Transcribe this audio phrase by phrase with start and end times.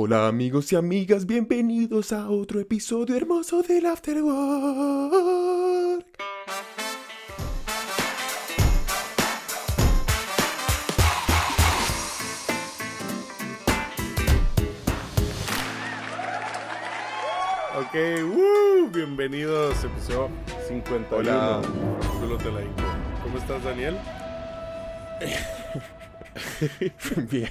[0.00, 4.30] Hola amigos y amigas, bienvenidos a otro episodio hermoso del Afterwork.
[17.74, 20.28] Ok, woo, bienvenidos, episodio
[20.68, 21.18] 51.
[21.18, 21.60] Hola.
[22.38, 22.60] Te la.
[23.24, 23.98] ¿Cómo estás, Daniel?
[27.28, 27.50] Bien.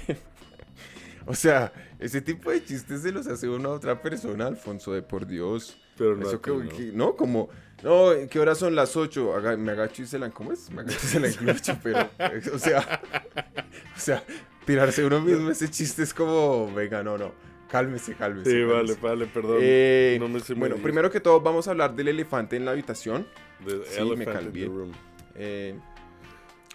[1.30, 5.26] O sea, ese tipo de chistes se los hace una otra persona, Alfonso, de por
[5.26, 5.78] Dios.
[5.98, 6.68] Pero no, Eso que, no.
[6.70, 7.50] que- no, como,
[7.82, 9.34] no, ¿qué horas son las 8?
[9.58, 10.70] me agacho y se la, ¿cómo es?
[10.70, 13.02] Me agacho y se la inclucho, pero, eh, o sea,
[13.96, 14.24] o sea,
[14.64, 17.32] tirarse uno mismo ese chiste es como, venga, no, no,
[17.68, 18.50] cálmese, cálmese.
[18.50, 19.00] Sí, vale, cálmese.
[19.02, 19.58] vale, perdón.
[19.60, 20.82] Eh, no me sé bueno, medir.
[20.84, 23.26] primero que todo vamos a hablar del elefante en la habitación.
[23.66, 24.66] The sí, me calvié.
[24.66, 24.92] room.
[25.34, 25.78] Eh,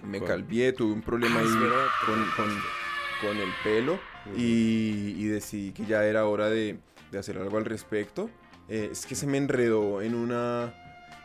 [0.04, 2.62] me calvié, tuve un problema Ah, ahí con, con-
[3.21, 3.99] con el pelo.
[4.38, 6.77] Y, y decidí que ya era hora de,
[7.12, 8.30] de hacer algo al respecto.
[8.70, 10.74] Eh, es que se me enredó en una,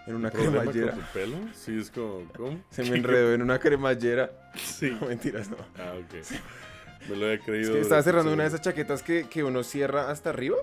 [0.07, 0.95] en una ¿Problema con cremallera.
[0.95, 1.37] tu pelo?
[1.55, 2.63] Sí, es como, ¿cómo?
[2.71, 4.31] Se me enredó en una cremallera.
[4.57, 4.91] Sí.
[5.01, 5.57] No, mentiras, no.
[5.79, 7.09] Ah, ok.
[7.09, 7.71] Me lo he creído.
[7.71, 10.57] Es que estaba cerrando una de esas chaquetas que, que uno cierra hasta arriba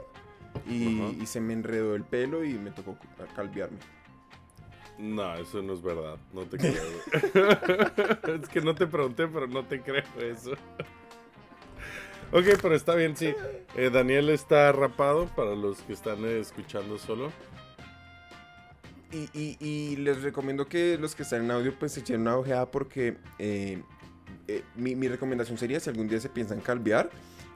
[0.69, 2.97] y, se me enredó el pelo y me tocó
[3.35, 3.77] calviarme.
[4.97, 6.17] No, eso no es verdad.
[6.33, 8.41] No te creo.
[8.41, 10.51] es que no te pregunté, pero no te creo eso.
[12.31, 13.33] Ok, pero está bien, sí.
[13.75, 17.31] Eh, Daniel está rapado para los que están eh, escuchando solo.
[19.11, 22.35] Y, y- y les recomiendo que los que están en audio pues se echen una
[22.37, 23.81] ojeada porque eh,
[24.47, 27.09] eh, mi, mi recomendación sería si algún día se piensan calviar,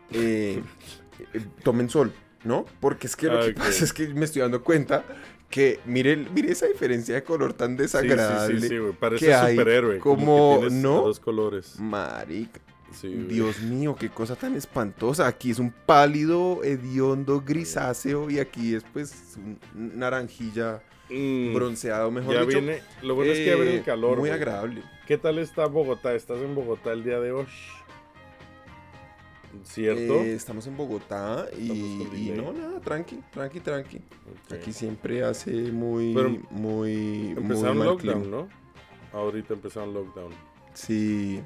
[1.64, 2.66] tomen sol, ¿no?
[2.80, 5.04] Porque es que lo Ah, que pasa es que me estoy dando cuenta
[5.50, 8.62] que mire, mire esa diferencia de color tan Sí, sí, desagradable.
[8.62, 8.94] sí, sí, güey.
[8.94, 10.00] Parece que hay superhéroe.
[10.00, 11.02] como- que tienes ¿no?
[11.02, 11.80] dos colores.
[11.80, 12.62] Marica,
[12.94, 13.08] Sí.
[13.10, 15.28] Dios mío, qué cosa tan espantosa.
[15.28, 19.60] Aquí es un pálido, hediondo, grisáceo y aquí es pues un
[20.00, 20.82] naranjilla
[21.12, 22.60] Mm, bronceado, mejor ya dicho.
[22.62, 22.84] viene.
[23.02, 24.12] Lo bueno es que ya viene Eh, el calor.
[24.20, 24.32] Muy güey.
[24.32, 24.84] agradable.
[25.08, 26.14] ¿Qué tal está Bogotá?
[26.14, 27.48] ¿Estás en Bogotá el día de hoy?
[29.64, 30.14] ¿Cierto?
[30.22, 34.00] Eh, estamos en Bogotá y, no, nada, tranqui, tranqui, tranqui.
[34.54, 38.38] Aquí siempre hace muy, Pero muy, muy Empezaron mal lockdown, clima.
[38.38, 38.48] ¿no?
[39.12, 40.32] Ahorita empezaron lockdown.
[40.76, 41.42] Sí,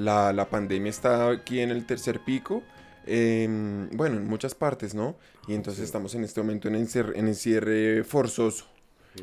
[0.00, 2.62] la, la pandemia está aquí en el tercer pico.
[3.06, 5.16] em, bueno, en muchas partes, ¿no?
[5.48, 5.84] Y entonces Sí.
[5.86, 8.66] estamos en este momento en, encer- en encierre forzoso.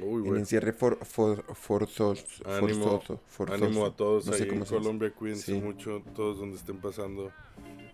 [0.02, 2.26] Uy, En encierre for- for- forzoso.
[2.46, 3.64] Ánimo, forzoso, forzoso.
[3.66, 4.70] Ánimo a todos No ahí sé cómo en.
[4.70, 5.62] Colombia, cuídense Sí.
[5.62, 7.32] mucho, todos donde estén pasando.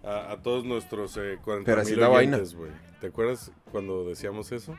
[0.03, 2.39] A, a todos nuestros eh, 40 Pero así la vaina.
[3.01, 4.75] ¿Te acuerdas cuando decíamos eso?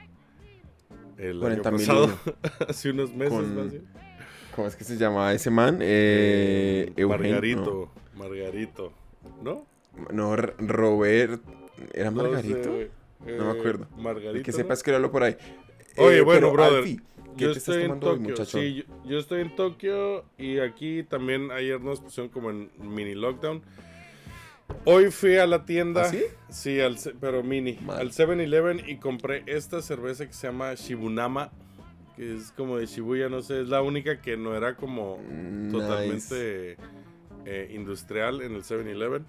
[1.18, 2.18] El 40 año pasado,
[2.68, 3.84] hace unos meses, Con más bien.
[4.54, 5.78] ¿Cómo es que se llama ese man?
[5.80, 8.92] Eh, Eugenio, Margarito, Margarito,
[9.42, 9.66] ¿no?
[10.12, 11.42] No, Robert.
[11.92, 12.68] ¿Era No sé, Margarito?
[12.68, 13.86] No me Eh, acuerdo.
[13.96, 14.30] Margarito.
[14.36, 14.56] El que ¿no?
[14.56, 15.36] sepa escribirlo por ahí.
[15.96, 17.00] Oye, Eh, bueno, brother, Alfie,
[17.36, 18.30] ¿qué yo te estás estoy en tomando hoy, Tokio.
[18.30, 18.60] muchachón?
[18.60, 23.14] sí, yo, yo estoy en Tokio y aquí también ayer nos pusieron como en mini
[23.14, 23.62] lockdown.
[24.84, 26.02] Hoy fui a la tienda.
[26.02, 26.22] ¿Ah, sí?
[26.48, 27.78] Sí, al pero mini.
[27.84, 27.98] Mal.
[28.00, 31.50] Al 7-Eleven y compré esta cerveza que se llama Shibunama.
[32.16, 33.62] Que es como de Shibuya, no sé.
[33.62, 35.72] Es la única que no era como Nice.
[35.72, 36.76] totalmente
[37.44, 39.24] eh, industrial en el 7-Eleven.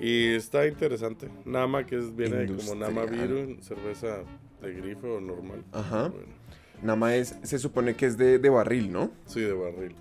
[0.00, 1.28] Y está interesante.
[1.44, 3.28] Nama, que es, viene como Nama Industrial.
[3.28, 4.20] Viru, cerveza
[4.62, 5.64] de grifo normal.
[5.72, 6.08] Ajá.
[6.08, 6.26] Bueno.
[6.82, 9.10] Nama es, se supone que es de, de barril, ¿no?
[9.26, 9.94] Sí, de barril.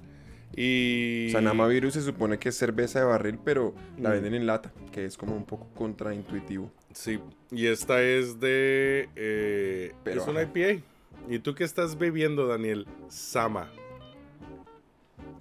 [0.55, 1.27] Y.
[1.27, 4.13] O sea, Nama Virus se supone que es cerveza de barril, pero la Mm.
[4.13, 6.71] venden en lata, que es como un poco contraintuitivo.
[6.93, 7.19] Sí.
[7.51, 9.09] Y esta es de.
[9.15, 10.43] eh, Pero, es una.
[10.43, 10.81] IPA.
[11.29, 12.87] ¿Y tú qué estás bebiendo, Daniel?
[13.09, 13.69] Sama.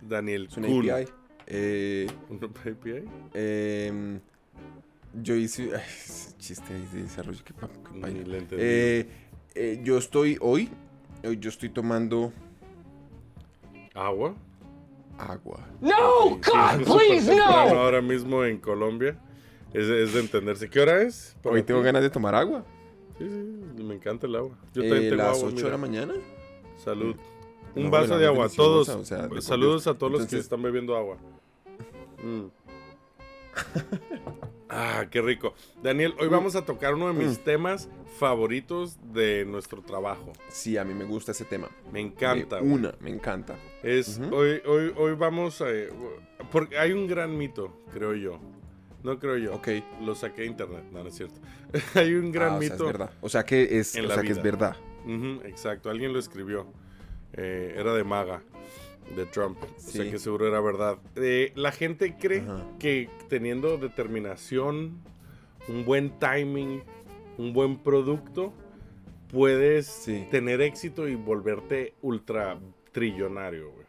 [0.00, 0.90] Daniel Es una Kun.
[0.90, 1.08] API.
[1.46, 3.10] Eh, ¿Una IPA?
[3.34, 4.20] em,
[5.22, 5.70] yo hice...
[5.76, 5.82] ay,
[6.38, 8.46] chiste ahí de desarrollo, que, que.
[8.58, 9.08] Eh,
[9.54, 10.68] eh, yo estoy hoy,
[11.24, 12.32] hoy yo estoy tomando
[13.94, 14.34] ¿Agua?
[15.18, 15.66] agua.
[15.80, 17.44] No, God, please, no.
[17.44, 19.16] ahora mismo en Colombia.
[19.72, 20.68] Es, es de entenderse.
[20.68, 21.36] ¿Qué hora es?
[21.44, 22.64] Hoy tengo ganas de tomar agua.
[23.18, 23.24] Sí,
[23.76, 24.56] sí, me encanta el agua.
[24.74, 25.64] Yo Eh, también tengo las agua, 8 mira.
[25.66, 26.14] de la mañana.
[26.76, 27.16] Salud.
[27.74, 28.48] Un No, vaso de agua.
[28.48, 28.88] Todos.
[28.88, 31.16] o sea, de saludos a todos los que están bebiendo agua.
[32.22, 32.46] Mm.
[34.68, 35.54] ah, qué rico.
[35.82, 37.44] Daniel, hoy vamos a tocar uno de mis Mm.
[37.44, 40.32] temas favoritos de nuestro trabajo.
[40.48, 41.68] Sí, a mí me gusta ese tema.
[41.92, 42.56] Me encanta.
[42.56, 43.56] De una, me encanta.
[43.82, 45.66] Es, hoy, hoy, hoy vamos a...
[46.50, 48.38] Porque hay un gran mito, creo yo.
[49.06, 49.54] No creo yo.
[49.54, 49.68] Ok.
[50.02, 50.82] Lo saqué de internet.
[50.92, 51.40] No, no es cierto.
[51.94, 52.84] hay un gran Ah, o sea, mito.
[52.86, 53.10] es verdad.
[53.20, 54.76] O sea que es, o sea que es verdad.
[55.44, 56.66] Exacto, alguien lo escribió.
[57.32, 58.42] Eh, era de Maga,
[59.14, 59.58] de Trump.
[59.62, 60.10] O sea Sí.
[60.10, 60.98] que seguro era verdad.
[61.14, 62.64] Eh, la gente cree Ajá.
[62.80, 64.98] que teniendo determinación,
[65.68, 66.82] un buen timing,
[67.38, 68.52] un buen producto,
[69.30, 70.26] puedes Sí.
[70.30, 72.58] tener éxito y volverte ultra
[72.92, 73.86] trillonario, güey.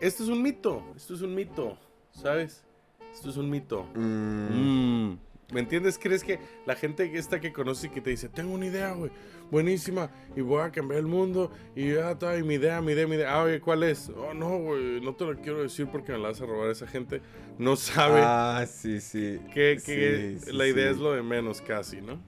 [0.00, 1.78] Esto es un mito, esto es un mito,
[2.10, 2.64] ¿sabes?
[3.12, 3.84] Esto es un mito.
[3.94, 5.18] Mm, Mm,
[5.52, 5.98] ¿Me entiendes?
[5.98, 9.10] ¿Crees que la gente esta que conoce y que te dice, tengo una idea, güey,
[9.50, 13.16] buenísima, y voy a cambiar el mundo, y ya y mi idea, mi idea, mi
[13.16, 14.08] idea, ah, oye, ¿cuál es?
[14.08, 16.86] Oh, no, güey, no te lo quiero decir porque me la vas a robar esa
[16.86, 17.20] gente.
[17.58, 19.40] No sabe Ah, sí, sí.
[19.52, 20.94] que, que Sí, sí, la idea sí.
[20.94, 22.18] es lo de menos casi, ¿no?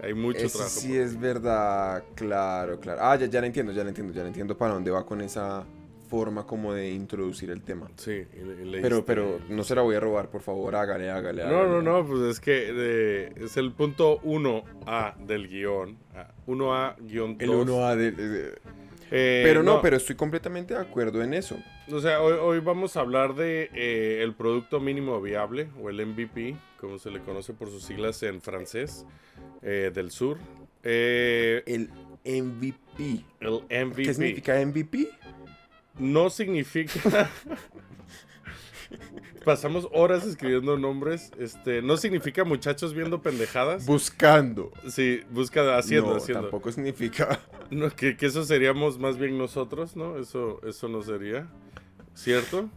[0.00, 0.78] Hay mucho Eso trabajo.
[0.78, 3.00] sí es verdad, claro, claro.
[3.02, 5.20] Ah, ya, ya la entiendo, ya la entiendo, ya la entiendo para dónde va con
[5.20, 5.66] esa
[6.08, 7.88] forma como de introducir el tema.
[7.96, 8.24] Sí,
[8.64, 11.44] le- Pero, pero no se la voy a robar, por favor, hágale, hágale.
[11.44, 11.68] No, hágale.
[11.68, 15.96] no, no, pues es que eh, es el punto 1A del guion.
[16.16, 17.42] ah, 1A guion 2.
[17.42, 18.10] El 1A de...
[18.12, 18.58] de-
[19.10, 21.56] Eh, pero no, pero estoy completamente de acuerdo en eso.
[21.90, 26.04] O sea, hoy, hoy vamos a hablar de eh, el producto mínimo viable, o el
[26.04, 29.06] MVP, como se le conoce por sus siglas en francés,
[29.62, 30.36] del sur.
[30.82, 31.88] El
[32.24, 33.24] MVP.
[33.40, 34.02] el MVP.
[34.02, 35.08] ¿Qué significa MVP?
[35.98, 37.30] No significa...
[39.44, 41.30] Pasamos horas escribiendo nombres.
[41.38, 43.86] Este, no significa muchachos viendo pendejadas.
[43.86, 44.72] Buscando.
[44.88, 46.42] Sí, busca haciendo, no, haciendo.
[46.42, 47.40] tampoco significa...
[47.70, 50.18] No, que, que eso seríamos más bien nosotros, ¿no?
[50.18, 51.46] Eso, eso no sería.
[52.14, 52.68] ¿Cierto?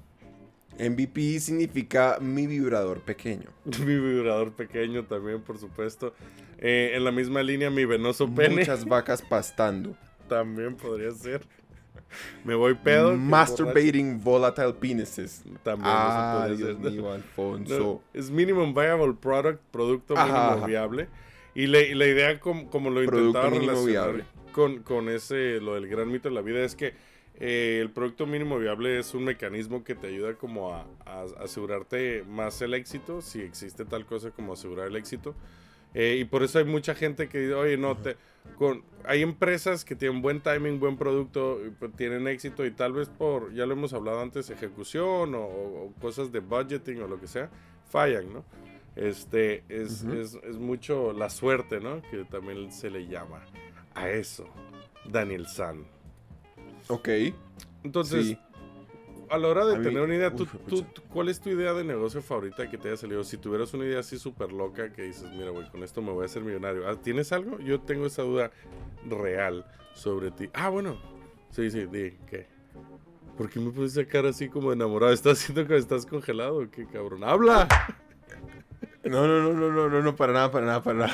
[0.80, 3.50] MVP significa mi vibrador pequeño.
[3.80, 6.14] Mi vibrador pequeño también, por supuesto.
[6.58, 9.96] Eh, en la misma línea, mi venoso pene Muchas vacas pastando.
[10.28, 11.46] también podría ser.
[12.44, 13.16] Me voy pedo.
[13.18, 15.44] Masturbating volatile penises.
[15.64, 16.92] También Ah, eso Dios ser.
[16.92, 17.80] mío, Alfonso.
[18.14, 20.66] No, es minimum viable product, producto mínimo ajá.
[20.66, 21.08] viable.
[21.54, 25.88] Y, la- y la idea, como, como lo intentaba relacionar con, con ese, lo del
[25.88, 26.94] gran mito de la vida, es que
[27.40, 32.24] eh, el producto mínimo viable es un mecanismo que te ayuda como a, a asegurarte
[32.28, 35.36] más el éxito, si existe tal cosa como asegurar el éxito.
[35.94, 38.16] Eh, y por eso hay mucha gente que dice, oye, no, te,
[38.58, 43.10] con, hay empresas que tienen buen timing, buen producto, pues, tienen éxito y tal vez
[43.10, 47.28] por, ya lo hemos hablado antes, ejecución o, o cosas de budgeting o lo que
[47.28, 47.50] sea,
[47.90, 48.44] fallan, ¿no?
[48.96, 52.02] Este, es, es, es mucho la suerte, ¿no?
[52.12, 53.42] Que también se le llama
[53.96, 54.48] a eso,
[55.06, 55.86] Daniel San.
[56.88, 57.10] Ok.
[57.84, 58.38] Entonces, Sí.
[59.32, 61.02] A la hora de mí- tener una idea, ¿tú, Uf, tú- pucha.
[61.14, 63.24] ¿cuál es tu idea de negocio favorita que te haya salido?
[63.24, 66.24] Si tuvieras una idea así súper loca que dices, mira, güey, con esto me voy
[66.24, 66.88] a hacer millonario.
[66.88, 67.60] Ah, ¿Tienes algo?
[67.60, 68.52] Yo tengo esa duda
[69.10, 70.50] real sobre ti.
[70.54, 70.98] Ah, bueno.
[71.52, 72.48] Sí, sí, di, ¿qué?
[73.38, 75.12] ¿Por qué me esa cara así como enamorado?
[75.14, 76.70] ¿Estás haciendo que estás congelado?
[76.70, 77.24] ¿Qué cabrón?
[77.24, 77.68] ¡Habla!
[79.04, 81.14] No, no, no, no, no, no, no, para nada, para nada, para nada.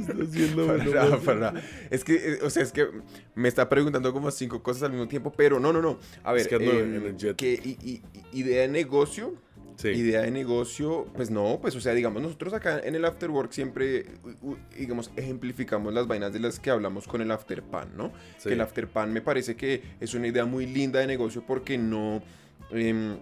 [0.00, 1.62] Estás viendo Para nada, para nada.
[1.90, 2.86] Es que, eh, o sea, es que
[3.34, 5.98] me está preguntando como cinco cosas al mismo tiempo, pero no, no, no.
[6.24, 7.36] A ver, Es que ando em, energético.
[7.36, 9.34] que i- i- i- idea de negocio,
[9.76, 9.88] Sí.
[9.88, 14.06] idea de negocio, pues no, pues o sea, digamos, nosotros acá en el Afterwork siempre,
[14.42, 18.10] u- u- digamos, ejemplificamos las vainas de las que hablamos con el Afterpan, ¿no?
[18.38, 18.48] Sí.
[18.48, 22.22] Que el Afterpan me parece que es una idea muy linda de negocio porque no...
[22.70, 23.18] em,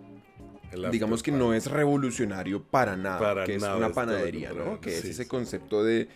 [0.71, 4.81] El digamos que no es revolucionario para nada, Para que nada, es una panadería, ¿no?
[4.81, 5.29] Que es ese sí.
[5.29, 6.09] concepto de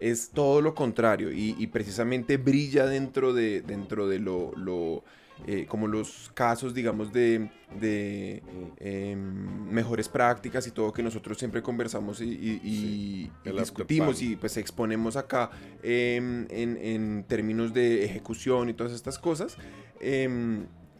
[0.00, 5.04] es todo lo contrario y, y precisamente brilla dentro de dentro de lo, lo,
[5.46, 7.48] eh, como los casos, digamos, de,
[7.80, 8.42] de
[8.78, 14.20] em, mejores prácticas y todo que nosotros siempre conversamos y, y- y- y el discutimos
[14.22, 15.50] y pues exponemos acá
[15.82, 19.56] em, en, en términos de ejecución y todas estas cosas.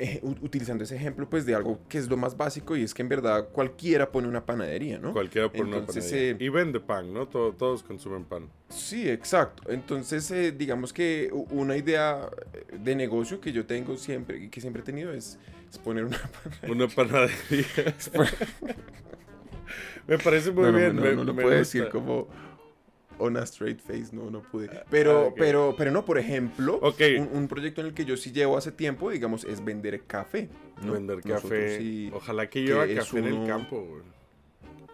[0.03, 3.03] Eh, utilizando ese ejemplo pues de algo que es lo más básico y es que
[3.03, 5.13] en verdad cualquiera pone una panadería, ¿no?
[5.13, 6.31] Cualquiera por una panadería.
[6.31, 7.29] eh, Y vende pan, ¿no?
[7.29, 8.49] Todo- todos consumen pan.
[8.71, 9.71] Sí, exacto.
[9.71, 12.31] Entonces, eh, digamos que una idea
[12.73, 15.39] de negocio que yo tengo siempre y que siempre he tenido es,
[15.71, 16.19] es poner una
[16.63, 16.73] panadería.
[16.73, 17.67] Una panadería.
[20.07, 20.97] me parece muy no, no, bien.
[20.97, 21.79] no, me, no lo me puedo gusta.
[21.79, 22.27] decir como
[23.21, 24.69] on a straight face, no, no pude.
[24.91, 25.35] Pero, ah, ok.
[25.39, 27.01] pero, pero no, por ejemplo, Ok.
[27.19, 30.49] un, un proyecto en el que yo sí llevo hace tiempo, digamos, es vender café.
[30.85, 30.93] ¿no?
[30.95, 31.79] Vender café.
[31.79, 34.03] sí- Ojalá que lleva que café en el campo, güey.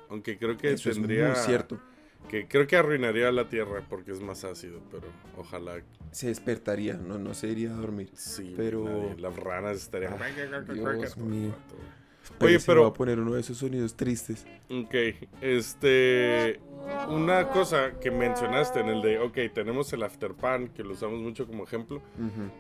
[0.08, 1.32] Aunque creo que Eso tendría.
[1.32, 1.80] es muy cierto.
[2.28, 5.04] Que creo que arruinaría la tierra porque es más ácido, pero
[5.36, 5.80] ojalá
[6.10, 8.10] Se despertaría, no, no se iría a dormir.
[8.14, 8.52] sí.
[8.56, 10.14] Pero- nadie- las ranas estarían.
[10.20, 11.54] Ah, Dios mío.
[12.40, 14.46] Oye, pero- Voy a poner uno de esos sonidos tristes.
[14.70, 14.94] Ok,
[15.40, 16.60] este.
[17.08, 21.46] Una cosa que mencionaste en el de, ok, tenemos el Afterpan, que lo usamos mucho
[21.46, 22.00] como ejemplo.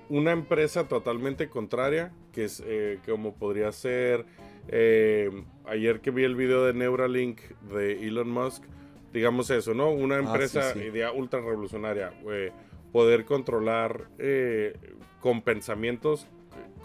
[0.08, 4.24] Una empresa totalmente contraria, que es eh, como podría ser.
[4.68, 5.30] eh,
[5.66, 7.40] ayer que vi el video de Neuralink
[7.72, 8.64] de Elon Musk,
[9.12, 9.90] digamos eso, ¿no?
[9.92, 10.86] Una Ah, empresa, sí, sí.
[10.86, 12.50] idea ultra revolucionaria, eh,
[12.90, 14.74] poder controlar eh,
[15.20, 16.26] con pensamientos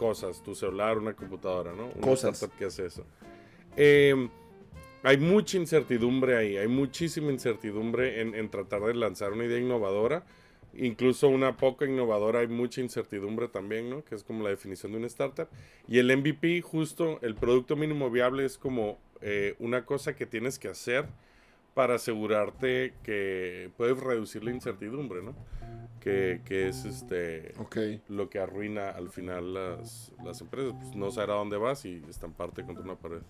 [0.02, 1.86] cosas, tu celular, una computadora, ¿no?
[1.94, 2.34] Una Cosas.
[2.34, 3.06] startup que hace eso.
[3.78, 4.30] Eh,
[5.04, 10.26] hay mucha incertidumbre ahí, hay muchísima incertidumbre en, en, tratar de lanzar una idea innovadora.
[10.74, 14.04] Incluso una poca innovadora, hay mucha incertidumbre también, ¿no?
[14.04, 15.50] Que es como la definición de una startup.
[15.88, 20.58] Y el MVP, justo, el producto mínimo viable es como eh, una cosa que tienes
[20.58, 21.06] que hacer
[21.74, 25.36] para asegurarte que puedes reducir la incertidumbre, ¿no?
[26.00, 27.54] Que, que es este
[28.10, 30.74] lo que arruina al final las, las empresas.
[30.80, 33.22] Pues no saber a dónde vas y estamparte contra una pared.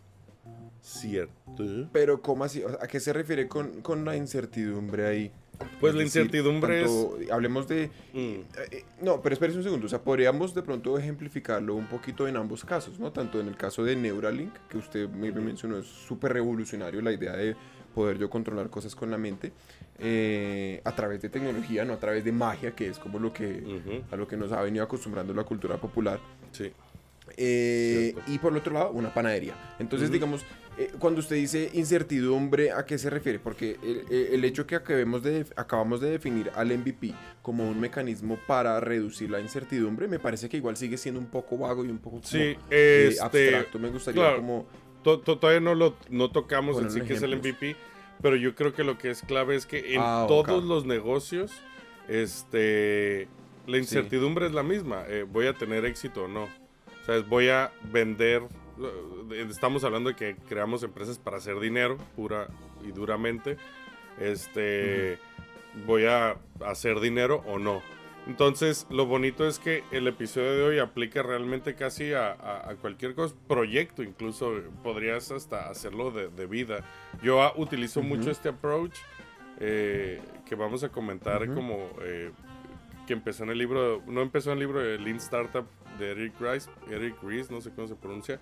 [0.82, 1.88] ¿Cierto?
[1.92, 2.64] Pero, ¿cómo así?
[2.82, 5.32] ¿A qué se refiere con, con la incertidumbre ahí?
[5.80, 7.08] Pues la incertidumbre es...
[7.32, 7.92] Hablemos de...
[8.14, 8.18] Mm.
[8.18, 9.86] Eh, eh, no, pero espérese un segundo.
[9.86, 13.12] O sea, podríamos de pronto ejemplificarlo un poquito en ambos casos, ¿no?
[13.12, 17.36] Tanto en el caso de Neuralink, que usted me mencionó, es súper revolucionario la idea
[17.36, 17.56] de
[17.92, 19.52] poder yo controlar cosas con la mente
[20.00, 24.04] eh, a través de tecnología, no a través de magia, que es como lo que
[24.12, 26.20] a lo que nos ha venido acostumbrando la cultura popular.
[26.52, 26.72] Sí.
[27.38, 29.56] y por el otro lado, una panadería.
[29.80, 30.44] Entonces, digamos,
[30.78, 33.40] eh, cuando usted dice incertidumbre, ¿a qué se refiere?
[33.40, 33.78] Porque
[34.10, 39.30] el, hecho que acabemos de, acabamos de definir al MVP como un mecanismo para reducir
[39.30, 42.56] la incertidumbre, me parece que igual sigue siendo un poco vago y un poco sí,
[42.70, 43.80] eh, este, abstracto.
[43.80, 44.66] Me gustaría como...
[45.04, 47.76] todavía no lo no tocamos en sí que es el MVP,
[48.22, 51.52] pero yo creo que lo que es clave es que en ah, todos los negocios,
[52.08, 53.28] este,
[53.68, 55.04] la incertidumbre es la misma.
[55.08, 56.44] Eh, voy a tener éxito o no.
[56.44, 58.44] O sea, voy a vender
[59.50, 62.48] estamos hablando de que creamos empresas para hacer dinero, pura
[62.84, 63.58] y duramente.
[64.20, 65.18] Este,
[65.86, 67.82] voy a hacer dinero o no.
[68.28, 73.36] Entonces, lo bonito es que el episodio de hoy aplica realmente casi a, cualquier cosa,
[73.48, 76.86] proyecto, incluso podrías hasta hacerlo de, vida.
[77.24, 78.96] Yo ah, utilizo mucho este approach
[79.60, 82.32] eh, que vamos a comentar como eh,
[83.08, 85.66] que empezó en el libro, no empezó en el libro de Lean Startup
[85.98, 88.40] de Eric Ries, Eric Ries, no sé cómo se pronuncia,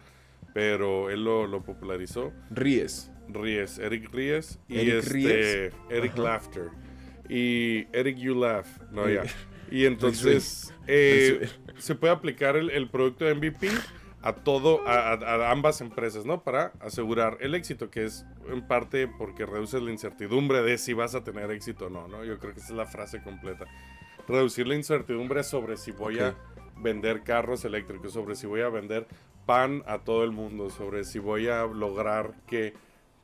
[0.53, 2.33] pero él lo, popularizó.
[2.51, 3.11] Ries.
[3.29, 6.69] Ries, Eric Ries y Eric este Eric Laughter
[7.29, 9.23] y Eric You Laugh, no ya.
[9.71, 13.69] Y entonces eh, se puede aplicar el, producto de MVP
[14.21, 16.43] a todo, a, ambas empresas, ¿no?
[16.43, 21.15] Para asegurar el éxito, que es en parte porque reduces la incertidumbre de si vas
[21.15, 22.25] a tener éxito o no, ¿no?
[22.25, 23.65] Yo creo que esa es la frase completa.
[24.27, 26.35] Reducir la incertidumbre sobre si voy a
[26.77, 29.07] vender carros eléctricos, sobre si voy a vender
[29.49, 32.75] pan a todo el mundo sobre si voy a lograr que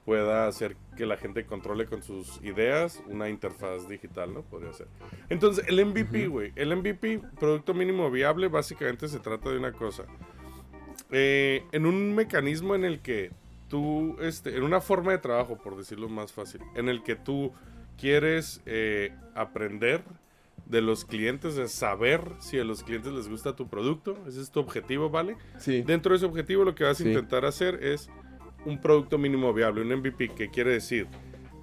[0.05, 4.43] pueda hacer que la gente controle con sus ideas una interfaz digital, ¿no?
[4.43, 4.87] Podría ser.
[5.29, 10.05] Entonces, el MVP, güey, el MVP, Producto Mínimo Viable, básicamente se trata de una cosa.
[11.11, 13.31] Eh, en un mecanismo en el que
[13.67, 17.51] tú, este, en una forma de trabajo, por decirlo más fácil, en el que tú
[17.97, 20.03] quieres eh, aprender
[20.67, 24.17] de los clientes, de saber si a los clientes les gusta tu producto.
[24.27, 25.37] Ese es tu objetivo, ¿vale?
[25.59, 25.81] Sí.
[25.83, 28.09] Dentro de ese objetivo lo que vas a intentar hacer es
[28.65, 31.07] un producto mínimo viable, un MVP, que quiere decir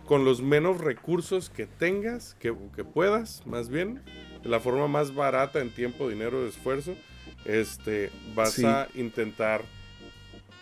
[0.06, 4.02] con los menos recursos que tengas, que, que puedas, más bien,
[4.42, 6.96] de la forma más barata en tiempo, dinero, esfuerzo,
[7.44, 9.62] este, vas a intentar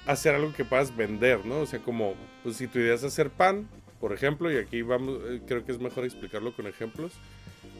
[0.06, 1.60] hacer algo que puedas vender, ¿no?
[1.60, 3.68] O sea, como, pues si tu idea es hacer pan,
[4.00, 7.12] por ejemplo, y aquí vamos, eh, creo que es mejor explicarlo con ejemplos,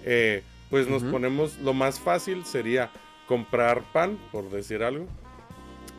[0.05, 2.91] eh, pues nos ponemos, lo más fácil sería
[3.27, 5.07] comprar pan, por decir algo,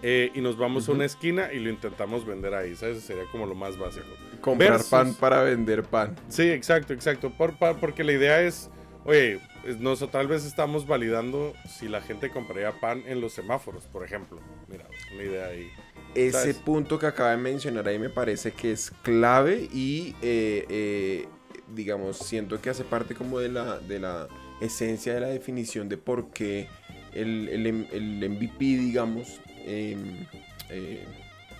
[0.01, 3.03] eh, y nos vamos a una esquina y lo intentamos vender ahí, ¿sabes?
[3.03, 4.05] Sería como lo más básico.
[4.41, 6.15] Comprar pan para vender pan.
[6.27, 7.31] Sí, exacto, exacto.
[7.31, 8.69] Por, porque la idea es,
[9.05, 9.39] oye,
[9.79, 14.39] nosotros tal vez estamos validando si la gente compraría pan en los semáforos, por ejemplo.
[14.67, 15.69] Mira, una idea ahí.
[16.15, 21.27] Ese punto que acaba de mencionar ahí me parece que es clave y eh,
[21.75, 24.27] digamos, siento que hace parte como de la, de la
[24.59, 26.67] esencia de la definición de por qué
[27.13, 30.25] el, el, MVP, digamos, em,
[30.69, 31.05] eh,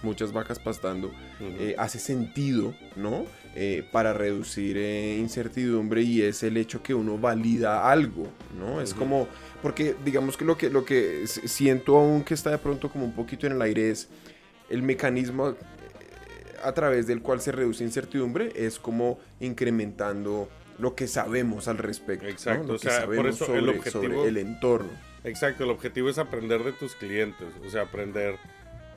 [0.03, 3.25] muchas vacas pastando, eh, hace sentido, ¿no?
[3.55, 4.77] Eh, para reducir
[5.19, 8.27] incertidumbre y es el hecho que uno valida algo,
[8.57, 8.81] ¿no?
[8.81, 9.27] Es como,
[9.61, 13.13] porque digamos que lo que, lo que siento aún que está de pronto como un
[13.13, 14.09] poquito en el aire es
[14.69, 15.55] el mecanismo
[16.63, 22.25] a través del cual se reduce incertidumbre es como incrementando lo que sabemos al respecto.
[22.25, 25.10] Exacto, o sea, por eso el objetivo, el entorno.
[25.23, 28.37] Exacto, el objetivo es aprender de tus clientes, o sea, aprender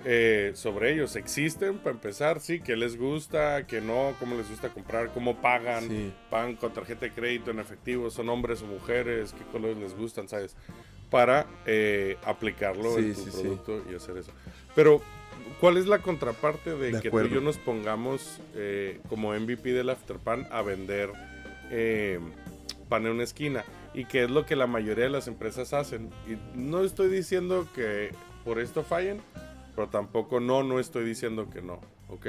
[0.05, 1.17] eh, sobre ellos.
[1.17, 2.41] ¿Existen para empezar?
[2.41, 7.07] Sí, qué les gusta, qué no, cómo les gusta comprar, cómo pagan, pagan con tarjeta
[7.07, 10.57] de crédito en efectivo, son hombres o mujeres, qué colores les gustan, ¿sabes?
[11.11, 14.33] Para eh, aplicarlo en tu producto y hacer eso.
[14.75, 15.03] Pero
[15.61, 19.91] ¿Cuál es la contraparte de, que tú y yo nos pongamos eh, como MVP del
[19.91, 21.11] Afterpan a vender
[21.71, 22.19] eh,
[22.89, 23.65] pan en una esquina?
[23.95, 26.11] Y que es lo que la mayoría de las empresas hacen.
[26.29, 28.11] Y no estoy diciendo que
[28.45, 29.21] por esto fallen,
[29.77, 32.27] pero tampoco no, no estoy diciendo que no, ¿ok?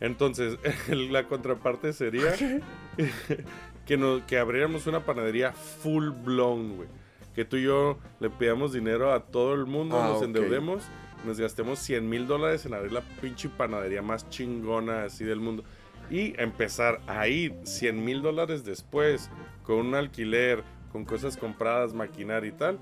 [0.00, 0.58] Entonces,
[0.88, 2.34] la contraparte sería
[3.86, 6.88] que, nos, que abriéramos una panadería full blown, güey.
[7.34, 10.24] Que tú y yo le pidamos dinero a todo el mundo, Ah, nos ok.
[10.24, 10.84] endeudemos,
[11.24, 15.64] nos gastemos 100 mil dólares en abrir la pinche panadería más chingona así del mundo.
[16.10, 19.30] Y empezar a ir 100 mil dólares después,
[19.64, 20.62] con un alquiler,
[20.94, 22.78] con cosas compradas, maquinaria y tal,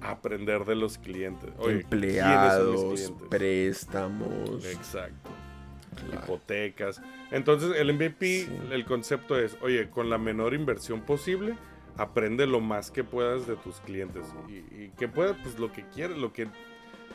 [0.00, 1.50] a aprender de los clientes.
[1.58, 3.28] Oye, ¿quiénes son mis Empleados, clientes?
[3.28, 4.64] préstamos.
[4.64, 5.30] Exacto.
[5.96, 6.22] Claro.
[6.22, 7.02] hipotecas.
[7.32, 8.48] Entonces, el MVP, Sí.
[8.70, 11.56] el concepto es, oye, con la menor inversión posible,
[11.96, 14.24] aprende lo más que puedas de tus clientes.
[14.48, 16.46] Y, y que puedas, pues lo que quieras, lo que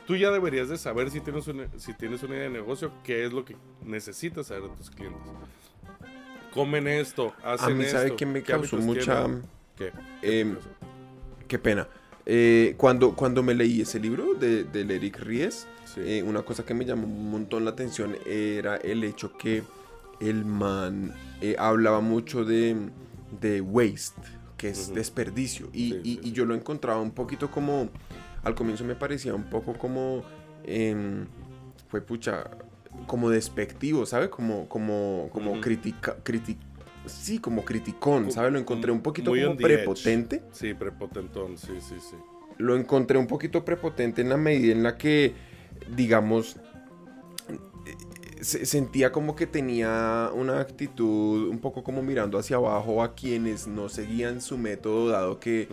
[0.06, 3.24] tú ya deberías de saber si tienes, una, si tienes una idea de negocio, qué
[3.24, 5.22] es lo que necesitas saber de tus clientes.
[6.54, 7.98] Comen esto, A hacen mí, esto.
[7.98, 9.24] ¿sabe que me ¿qué causó mucha...
[9.24, 9.44] tienen?
[9.92, 9.94] ¿Qué?
[10.22, 10.56] ¿Qué Em?
[11.48, 11.88] Qué pena.
[12.25, 16.02] Eh, cuando, cuando me leí ese libro de, del Eric Ries, Sí.
[16.04, 19.62] eh, una cosa que me llamó un montón la atención era el hecho que
[20.20, 22.75] el man eh, hablaba mucho de,
[23.42, 24.20] de waste,
[24.58, 25.68] que es desperdicio.
[25.74, 26.32] Y, Sí, y- sí, y sí.
[26.32, 27.90] yo lo encontraba un poquito como,
[28.44, 30.24] al comienzo me parecía un poco como,
[30.63, 31.25] em,
[31.90, 32.50] fue pucha,
[33.06, 34.30] como despectivo, ¿sabe?
[34.30, 36.58] Como, como, como critica, criti-
[37.06, 38.52] sí, como criticón, Como- ¿sabe?
[38.52, 39.62] Lo encontré un poquito muy como edge.
[39.64, 42.16] prepotente Sí, prepotentón, sí, sí, sí.
[42.58, 45.34] lo encontré un poquito prepotente en la medida en la que,
[45.96, 46.58] digamos,
[48.42, 53.68] se- sentía como que tenía una actitud un poco como mirando hacia abajo a quienes
[53.68, 55.68] no seguían su método, dado que,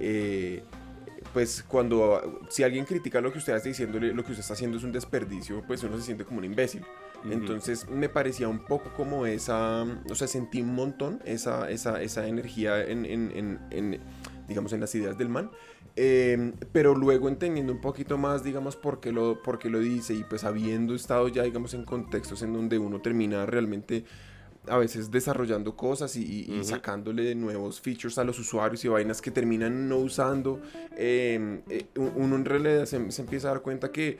[0.00, 0.62] eh,
[1.34, 4.78] pues cuando, si alguien critica lo que usted está diciendo, lo que usted está haciendo
[4.78, 6.82] es un desperdicio, pues uno se siente como un imbécil.
[7.24, 12.26] Entonces me parecía un poco como esa, o sea, sentí un montón esa, esa, esa
[12.28, 14.00] energía en, en- en- en,
[14.48, 15.50] digamos, en las ideas del man.
[15.96, 20.12] Eh, pero luego entendiendo un poquito más, digamos, por qué, lo, por qué lo dice
[20.14, 24.04] y pues habiendo estado ya, digamos, en contextos en donde uno termina realmente
[24.68, 26.64] a veces desarrollando cosas y, y- y Ujú.
[26.64, 30.60] sacándole nuevos features a los usuarios y vainas que terminan no usando,
[30.96, 31.86] eh, eh,
[32.16, 34.18] uno en realidad se, se empieza a dar cuenta que,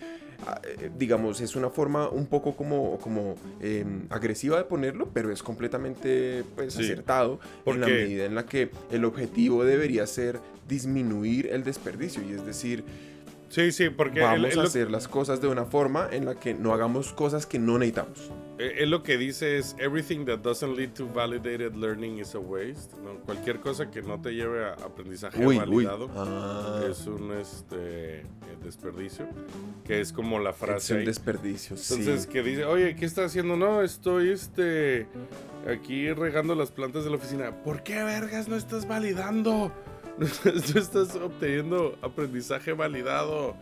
[0.99, 6.45] digamos, es una forma un poco como, como eh, agresiva de ponerlo, pero es completamente
[6.55, 6.83] pues, Sí.
[6.85, 12.33] acertado en la medida en la que el objetivo debería ser disminuir el desperdicio y
[12.33, 12.85] es decir,
[13.49, 16.35] Sí, sí, porque vamos él- él a hacer las cosas de una forma en la
[16.35, 18.31] que no hagamos cosas que no necesitamos.
[18.59, 22.39] Eh, Él lo que dice es everything that doesn't lead to validated learning is a
[22.39, 22.97] waste.
[23.05, 23.21] ¿no?
[23.21, 25.85] Cualquier cosa que no te lleve a aprendizaje Uy, uy.
[25.85, 28.25] validado Ah, es un este, eh,
[28.65, 29.27] desperdicio,
[29.85, 31.07] que es como la es frase un ahí.
[31.07, 31.95] desperdicio, sí.
[31.95, 33.57] Entonces que dice, oye, ¿qué estás haciendo?
[33.57, 35.07] No, estoy este
[35.71, 37.63] aquí regando las plantas de la oficina.
[37.63, 39.71] ¿Por qué vergas no estás validando?
[40.19, 43.55] No estás obteniendo aprendizaje validado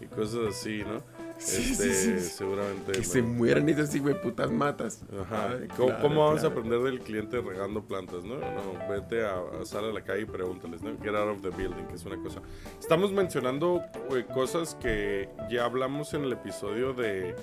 [0.00, 1.02] y cosas así, ¿no?
[1.46, 2.28] Sí, Este, sí, sí.
[2.30, 2.92] Seguramente.
[2.92, 5.02] Que me- se mueran esas putas matas.
[5.20, 5.50] Ajá.
[5.60, 8.36] Ay, ¿Cómo, claro, cómo vamos a aprender del cliente regando plantas, no?
[8.36, 10.96] No, vete a, a sal a la calle y pregúntales, ¿no?
[11.02, 12.40] Get out of the building, que es una cosa.
[12.80, 17.34] Estamos mencionando eh, cosas que ya hablamos en el episodio de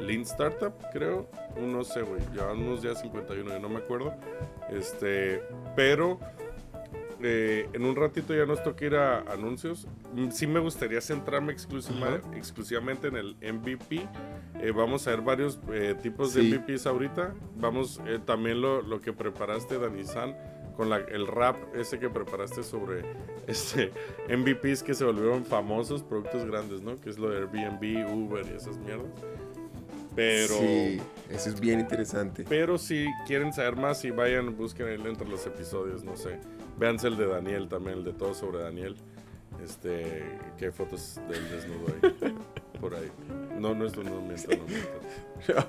[0.00, 1.28] Lean Startup, creo.
[1.60, 2.22] No sé, güey.
[2.32, 4.14] Llevamos ya 51, yo no me acuerdo.
[4.70, 5.42] Este,
[5.76, 6.18] pero
[7.22, 9.86] eh, en un ratito ya nos toca ir a anuncios.
[10.14, 14.06] Mm, Sí me gustaría centrarme exclusiva- exclusivamente en el MVP.
[14.60, 16.42] Eh, vamos a ver varios eh, tipos de.
[16.42, 17.34] MVPs ahorita.
[17.56, 20.36] Vamos también lo, lo que preparaste, Dani San,
[20.76, 23.02] con la- el rap ese que preparaste sobre
[23.46, 23.90] este,
[24.28, 27.00] MVPs que se volvieron famosos, productos grandes, ¿no?
[27.00, 29.06] Que es lo de Airbnb, Uber y esas mierdas.
[30.14, 30.54] Pero...
[30.58, 32.44] Sí, eso es bien interesante.
[32.46, 36.38] Pero si quieren saber más, si vayan, busquen entre los episodios, no sé.
[36.78, 38.96] Véanse el de Daniel también, el de todo sobre Daniel.
[39.62, 40.22] Este,
[40.58, 42.34] que hay fotos del desnudo ahí.
[42.80, 43.10] Por ahí.
[43.58, 45.68] No, no es no miento, no miento.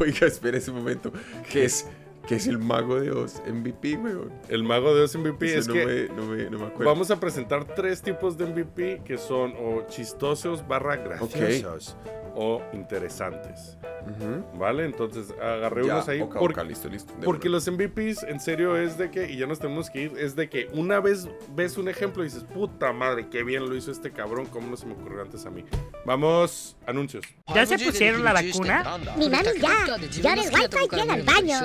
[0.00, 1.12] Oiga, espera ese momento.
[1.50, 1.86] ¿Qué es,
[2.26, 3.40] qué es el mago de Oz?
[3.46, 4.32] MVP, weón.
[4.48, 6.84] El mago de Oz MVP Ese es no, que me, no, me, no me acuerdo.
[6.90, 11.96] vamos a presentar tres tipos de MVP que son o chistosos barra graciosos
[12.34, 13.76] o interesantes.
[14.02, 14.58] Ujú.
[14.58, 14.84] ¿Vale?
[14.86, 16.20] Entonces agarré Ya, unos ahí.
[16.20, 17.12] ok, porque- listo, listo.
[17.24, 20.36] Porque los MVPs, en serio, es de que, y ya nos tenemos que ir, es
[20.36, 23.90] de que una vez ves un ejemplo y dices, puta madre, qué bien lo hizo
[23.90, 25.64] este cabrón, cómo no se me ocurrió antes a mí.
[26.06, 27.24] Vamos, anuncios.
[27.54, 28.96] ¿Ya se pusieron la vacuna?
[29.18, 29.98] Mi mami ya.
[30.22, 31.56] Ya eres wifi, llega al baño.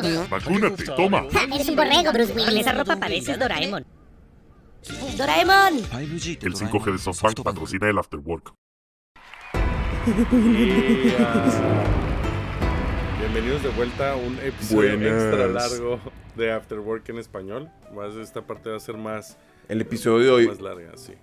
[0.62, 1.26] Vacúnate, toma.
[1.32, 2.62] Ja, Eres un borrego, Bruce En Willis.
[2.62, 3.86] esa ropa pareces Doraemon.
[5.18, 5.78] ¡Doraemon!
[5.78, 8.54] El 5G de SoftBank patrocina el Afterwork.
[13.20, 15.24] Bienvenidos de vuelta a un episodio Buenas.
[15.24, 16.00] extra largo
[16.36, 17.70] de After Work en español.
[17.94, 19.38] Más esta parte va a ser más,
[19.68, 21.14] El episodio de hoy más larga, sí.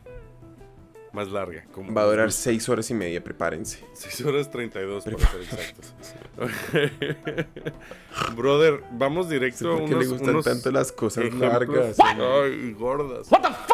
[1.13, 1.65] Más larga.
[1.73, 3.85] Como Va a durar 6 horas y media, prepárense.
[3.95, 5.95] 6 horas 32 para ser exactos.
[8.37, 11.53] Brother, vamos Sí, directo a ¿Por qué unos, le gustan unos tanto las cosas ejemplos-
[11.53, 11.97] largas?
[12.01, 13.29] Ay, gordas.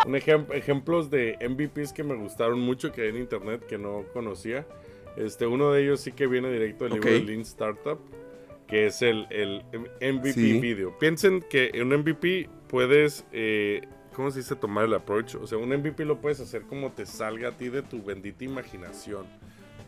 [0.06, 4.04] Un ejem- ejemplos de MVPs que me gustaron mucho que hay en internet que no
[4.12, 4.66] conocía.
[5.16, 7.98] Este, uno de ellos sí que viene directo del libro de Lean Startup,
[8.68, 9.62] que es el, el
[10.00, 10.60] MVP Sí.
[10.60, 10.96] video.
[10.98, 13.82] Piensen que en un MVP puedes, eh,
[14.18, 14.56] ¿cómo se dice?
[14.56, 15.36] Tomar el approach.
[15.36, 18.44] O sea, un MVP lo puedes hacer como te salga a ti de tu bendita
[18.44, 19.24] imaginación.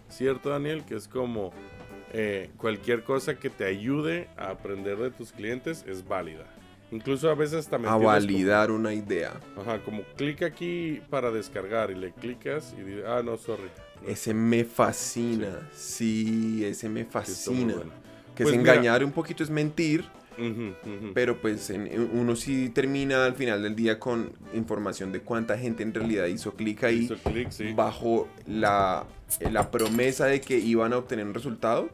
[0.09, 0.85] ¿Cierto, Daniel?
[0.85, 1.53] Que es como
[2.13, 6.45] eh, cualquier cosa que te ayude a aprender de tus clientes es válida.
[6.93, 9.33] Incluso a veces hasta A como- validar una idea.
[9.61, 13.69] Ajá, como clic aquí para descargar y le clicas y dices, ah, no, sorry.
[14.03, 15.69] No, Ese me fascina.
[15.73, 17.75] Sí, ese me sí, está muy fascina.
[17.75, 17.93] bueno.
[18.35, 20.05] Que Pues es mira- engañar un poquito, es mentir.
[20.41, 21.13] Ujú, ujú.
[21.15, 25.59] Pero pues en- en- uno sí termina al final del día con información de cuánta
[25.59, 27.73] gente en realidad hizo clic ahí Hizo clic, sí.
[27.75, 29.05] bajo la,
[29.51, 31.91] la promesa de que iban a obtener un resultado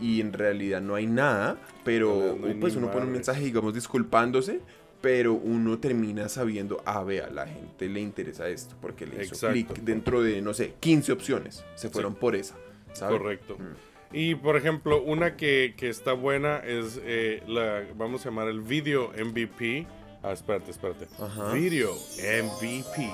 [0.00, 3.74] y en realidad no hay nada, pero No, no pues uno pone un mensaje, digamos,
[3.74, 4.60] disculpándose,
[5.00, 9.68] pero uno termina sabiendo, ah, vea, la gente le interesa esto, porque le hizo clic
[9.82, 12.56] dentro de, no sé, 15 opciones, se fueron por esa,
[12.94, 13.18] ¿sabes?
[13.18, 13.56] Correcto.
[13.58, 13.93] Mm.
[14.16, 18.60] Y por ejemplo, una que, que está buena es eh, la, vamos a llamar el
[18.60, 19.86] video MVP.
[20.22, 21.06] Ah, espérate, espérate.
[21.20, 21.52] Ajá.
[21.52, 23.10] Video MVP.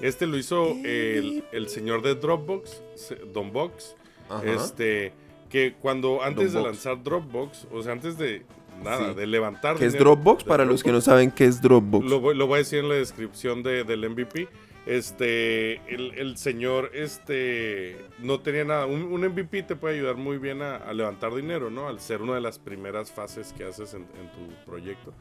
[0.00, 2.82] Este lo hizo el, el señor de Dropbox,
[3.32, 3.96] Don Box.
[4.28, 4.42] Ajá.
[4.44, 5.12] Este,
[5.48, 8.44] que cuando antes de lanzar Dropbox, o sea, antes de
[8.84, 9.14] nada, Sí.
[9.14, 9.76] de levantar.
[9.76, 10.44] ¿Qué es Dropbox?
[10.44, 12.04] Para los que no saben qué es Dropbox.
[12.08, 14.46] Lo, voy- lo voy a decir en la descripción de- del MVP.
[14.88, 18.86] Este, el, el señor, este, no tenía nada.
[18.86, 21.88] Un, un MVP te puede ayudar muy bien a, a levantar dinero, ¿no?
[21.88, 25.12] Al ser una de las primeras fases que haces en, en tu proyecto.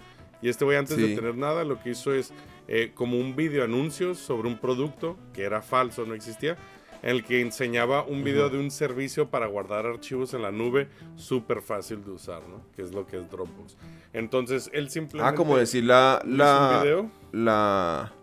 [0.41, 1.15] Y este güey, antes de Sí.
[1.15, 2.31] tener nada, lo que hizo es
[2.69, 6.55] eh, como un video anuncio sobre un producto que era falso, no existía,
[7.03, 8.55] en el que enseñaba un video Ujú.
[8.55, 12.63] de un servicio para guardar archivos en la nube súper fácil de usar, ¿no?
[12.73, 13.75] Que es lo que es Dropbox.
[14.13, 15.29] Entonces, él simplemente...
[15.29, 17.11] Ah, como decir la, la, video.
[17.33, 18.13] la,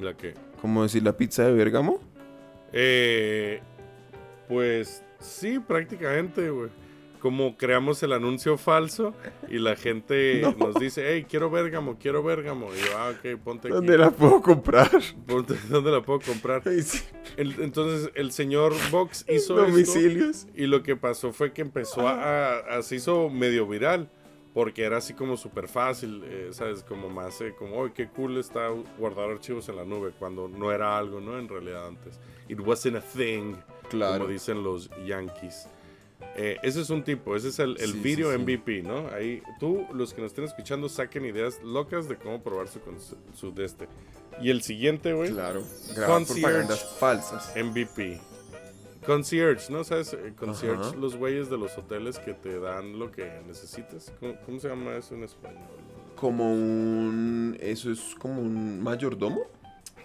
[0.00, 0.34] ¿La qué?
[0.60, 2.00] Como decir la pizza de Bérgamo.
[2.72, 3.60] Eh,
[4.48, 6.70] pues sí, prácticamente, güey.
[7.20, 9.12] Como creamos el anuncio falso
[9.46, 10.52] y la gente No.
[10.58, 12.68] nos dice, hey, quiero Bérgamo, quiero Bérgamo.
[12.74, 13.74] Y yo, ah, ok, ponte aquí.
[13.74, 14.90] ¿Dónde la puedo comprar?
[15.26, 16.62] Ponte- ¿Dónde la puedo comprar?
[16.64, 17.02] Ay, sí.
[17.36, 20.46] El- entonces el señor Box hizo esto Domicilios.
[20.56, 24.08] y lo que pasó fue que empezó a, a- se hizo medio viral
[24.54, 26.82] porque era así como súper fácil, eh, ¿sabes?
[26.82, 30.12] Como más, eh, como, ¡ay, qué cool está guardar archivos en la nube!
[30.18, 31.38] Cuando no era algo, ¿no?
[31.38, 32.18] En realidad antes.
[32.48, 33.54] It wasn't a thing,
[33.88, 34.18] Claro.
[34.18, 35.68] como dicen los yankees.
[36.36, 38.38] Eh, ese es un tipo, ese es el, el Sí, sí, video sí.
[38.38, 39.08] MVP, ¿no?
[39.08, 42.80] Ahí, tú, los que nos estén escuchando, saquen ideas locas de cómo probar su,
[43.34, 43.88] su de este.
[44.40, 45.62] Y el siguiente, güey, Claro.
[45.94, 47.52] Grabar propagandas falsas.
[47.56, 48.20] MVP.
[49.06, 49.84] Concierge, ¿no?
[49.84, 50.12] ¿Sabes?
[50.12, 50.96] Eh, Concierge, Ajá.
[50.96, 54.12] los güeyes de los hoteles que te dan lo que necesitas.
[54.20, 55.58] ¿Cómo, cómo se llama eso en español?
[56.16, 57.56] Como un.
[57.60, 59.42] Eso es como un mayordomo.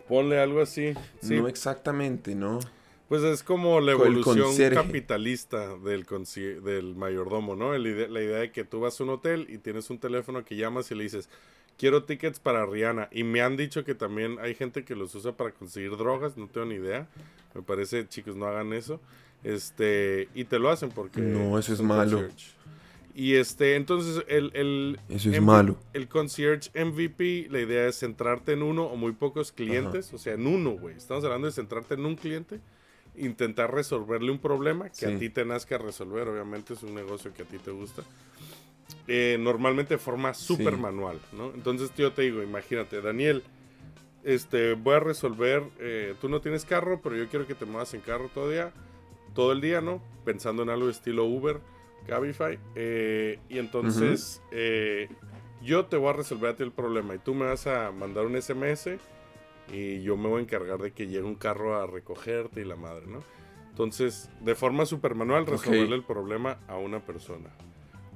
[0.07, 0.93] Ponle algo así.
[1.21, 2.59] Sí, No exactamente, ¿no?
[3.07, 6.05] pues es como la evolución capitalista del,
[6.63, 7.75] del mayordomo, ¿no?
[7.75, 10.55] El la idea de que tú vas a un hotel y tienes un teléfono que
[10.55, 11.29] llamas y le dices,
[11.77, 13.09] quiero tickets para Rihanna.
[13.11, 16.47] Y me han dicho que también hay gente que los usa para conseguir drogas, no
[16.47, 17.07] tengo ni idea.
[17.53, 18.99] Me parece, chicos, no hagan eso.
[19.43, 21.21] Este, y te lo hacen porque...
[21.21, 22.27] No, eso es malo.
[23.13, 25.77] Y este, entonces el, el, Eso es MV malo.
[25.93, 30.33] el concierge MVP, la idea es centrarte en uno o muy pocos clientes, o sea,
[30.33, 30.97] en uno, güey.
[30.97, 32.59] Estamos hablando de centrarte en un cliente,
[33.15, 35.05] intentar resolverle un problema que Sí.
[35.05, 38.03] a ti te nazca resolver, obviamente es un negocio que a ti te gusta.
[39.07, 40.79] Eh, normalmente de forma súper Sí.
[40.79, 41.51] manual, ¿no?
[41.53, 43.43] Entonces yo te digo, imagínate, Daniel,
[44.23, 47.93] este, voy a resolver, eh, tú no tienes carro, pero yo quiero que te muevas
[47.93, 48.71] en carro todavía,
[49.35, 50.01] todo el día, ¿no?
[50.23, 51.59] Pensando en algo de estilo Uber,
[52.07, 55.09] Cabify, eh, y entonces eh,
[55.63, 58.25] yo te voy a resolver a ti el problema y tú me vas a mandar
[58.25, 58.97] un SMS
[59.71, 62.75] y yo me voy a encargar de que llegue un carro a recogerte y la
[62.75, 63.19] madre, ¿no?
[63.69, 67.49] Entonces, de forma super manual, resolverle el problema a una persona.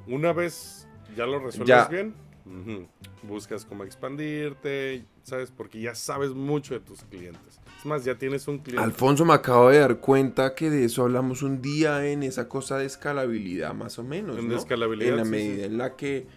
[0.07, 1.87] Una vez ya lo resuelves Ya.
[1.87, 2.13] bien,
[3.23, 5.51] buscas cómo expandirte, ¿sabes?
[5.51, 7.59] Porque ya sabes mucho de tus clientes.
[7.79, 8.83] Es más, ya tienes un cliente.
[8.83, 12.77] Alfonso me acabo de dar cuenta que de eso hablamos un día en esa cosa
[12.77, 14.37] de escalabilidad, más o menos.
[14.37, 14.57] En ¿no?
[14.57, 15.63] escalabilidad, En la sí, medida sí.
[15.63, 16.27] en la que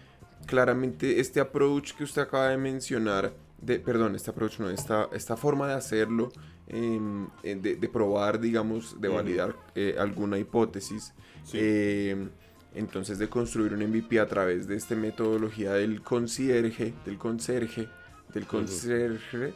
[0.45, 5.35] claramente este approach que usted acaba de mencionar, de, perdón, este approach no, esta, esta
[5.37, 6.31] forma de hacerlo,
[6.67, 11.57] em, eh, de, de probar, digamos, de validar eh, alguna hipótesis, Sí.
[11.59, 12.29] em,
[12.75, 17.87] entonces de construir un MVP a través de esta metodología del concierge, del conserje,
[18.33, 19.53] del conserje,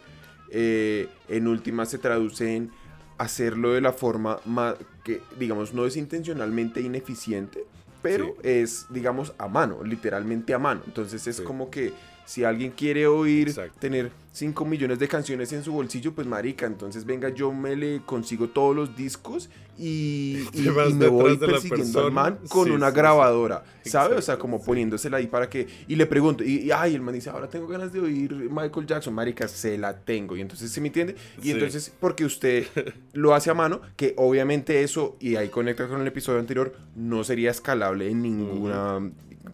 [0.49, 2.71] eh, en última se traduce en
[3.17, 7.65] hacerlo de la forma más que, digamos, no es intencionalmente ineficiente,
[8.01, 8.34] pero Sí.
[8.43, 10.82] es, digamos, a mano, literalmente a mano.
[10.86, 11.43] Entonces es Sí.
[11.43, 11.93] como que
[12.27, 13.79] si alguien quiere oír, Exacto.
[13.79, 18.01] tener 5 millones de canciones en su bolsillo, pues marica, entonces venga, yo me le
[18.05, 20.43] consigo todos los discos y,
[20.93, 22.97] me voy persiguiendo al man con Sí, una sí, sí.
[22.97, 24.17] grabadora, ¿sabe?
[24.17, 25.67] O sea, como poniéndosela ahí para que...
[25.87, 28.85] Y le pregunto, y, y, ay, el man dice, ahora tengo ganas de oír Michael
[28.85, 30.35] Jackson, marica, se la tengo.
[30.35, 31.15] Y entonces, ¿se me entiende?
[31.41, 32.67] Y entonces, porque usted
[33.13, 37.23] lo hace a mano, que obviamente eso, y ahí conecta con el episodio anterior, no
[37.23, 38.99] sería escalable en ninguna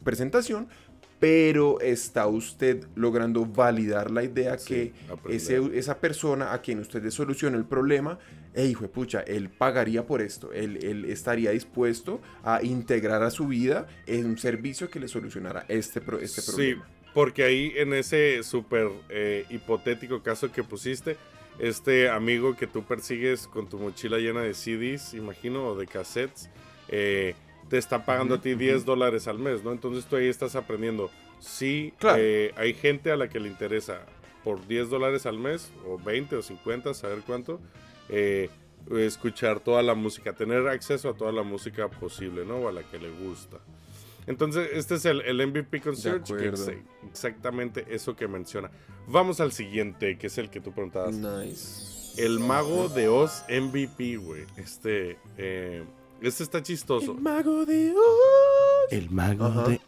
[0.04, 0.68] presentación,
[1.24, 5.38] pero está usted logrando validar la idea Sí, que aprender.
[5.38, 8.20] ese, esa persona a quien usted le soluciona el problema,
[8.54, 13.32] eh, hijo de pucha, él pagaría por esto, él, él estaría dispuesto a integrar a
[13.32, 16.90] su vida en un servicio que le solucionara este, este Sí, problema.
[17.14, 21.16] porque ahí en ese súper eh, hipotético caso que pusiste,
[21.58, 26.50] este amigo que tú persigues con tu mochila llena de CDs, imagino, o de cassettes,
[26.90, 27.34] eh,
[27.70, 29.72] te está pagando a ti 10 dólares al mes, ¿no?
[29.72, 31.10] Entonces tú ahí estás aprendiendo.
[31.40, 32.18] Sí, Claro.
[32.22, 34.02] eh, hay gente a la que le interesa
[34.44, 37.60] por 10 dólares al mes, o 20 o 50, saber cuánto,
[38.10, 38.50] eh,
[38.98, 42.58] escuchar toda la música, tener acceso a toda la música posible, ¿no?
[42.58, 43.58] O a la que le gusta.
[44.28, 46.72] Entonces, este es el, el MVP Concierge, que acuerdo.
[46.72, 46.78] es
[47.10, 48.70] exactamente eso que menciona.
[49.08, 51.16] Vamos al siguiente, que es el que tú preguntabas.
[51.16, 52.22] Nice.
[52.24, 54.44] El Mago de Oz MVP, güey.
[54.58, 55.84] Este, eh,
[56.24, 57.14] este está chistoso.
[57.16, 58.92] mago de Oz.
[58.92, 59.64] El Mago Ajá.
[59.68, 59.82] de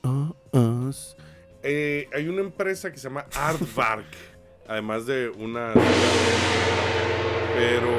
[0.52, 1.16] Oz.
[1.64, 4.06] Eh, hay una empresa que se llama Artbark,
[4.68, 5.74] además de una...
[7.56, 7.90] Pero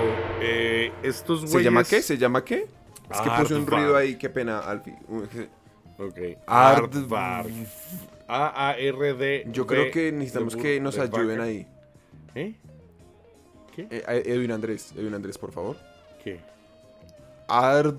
[0.40, 1.52] eh, estos güeyes...
[1.52, 2.02] ¿Se llama qué?
[2.02, 2.66] ¿Se llama qué?
[3.10, 4.96] Es que puse un ruido ahí, qué pena, Alfie.
[5.98, 6.18] Ok.
[6.46, 7.48] Art- Aardvark.
[8.28, 9.46] A-A-R-D.
[9.50, 11.66] Yo creo que necesitamos que nos de ayuden ahí.
[12.34, 12.54] ¿Eh?
[13.74, 13.88] ¿Qué?
[13.90, 15.76] Eh, Edwin Andrés, Edwin Andrés, por favor.
[16.22, 16.38] ¿Qué?
[17.48, 17.94] Ard...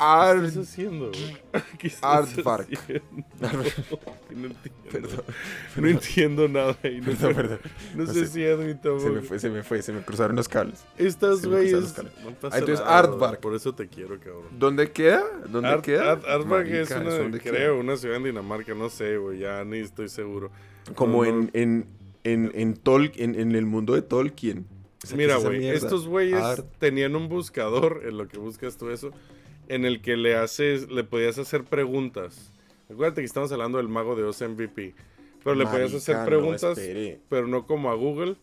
[0.00, 0.44] ¿Qué Ard...
[0.46, 1.36] estás haciendo, güey?
[1.78, 2.02] ¿Qué estás
[2.36, 2.68] Aardvark.
[2.72, 3.04] haciendo?
[4.30, 4.80] No entiendo.
[4.92, 5.24] Perdón,
[5.76, 6.76] No entiendo nada.
[6.84, 7.58] y no, perdón, sé- perdón.
[7.96, 8.32] no No sé sé.
[8.32, 9.00] si tampoco.
[9.00, 10.84] Se me fue, se me fue, se me cruzaron los cables.
[10.96, 11.92] Estas güeyes.
[11.92, 12.12] cables.
[12.24, 13.40] No pasa Ah, entonces, nada.
[13.40, 14.44] Por eso te quiero, cabrón.
[14.58, 15.22] ¿Dónde queda?
[15.48, 16.12] ¿Dónde Art- queda?
[16.12, 20.50] Art- es una, creo, una ciudad en Dinamarca, no sé, güey, ya ni estoy seguro.
[20.94, 21.28] Como no.
[21.28, 21.86] en, en,
[22.24, 24.64] en, en, Tol- en, en el mundo de Tolkien.
[25.02, 28.76] O sea, ¿qué Mira, güey, estos güeyes Art- tenían un buscador en lo que buscas
[28.76, 29.10] tú eso,
[29.68, 32.52] en el que le haces, le podías hacer preguntas.
[32.90, 34.94] Acuérdate que estamos hablando del mago de Oz MVP.
[35.42, 36.78] Pero le podías hacer no, preguntas,
[37.30, 38.36] pero no como a Google,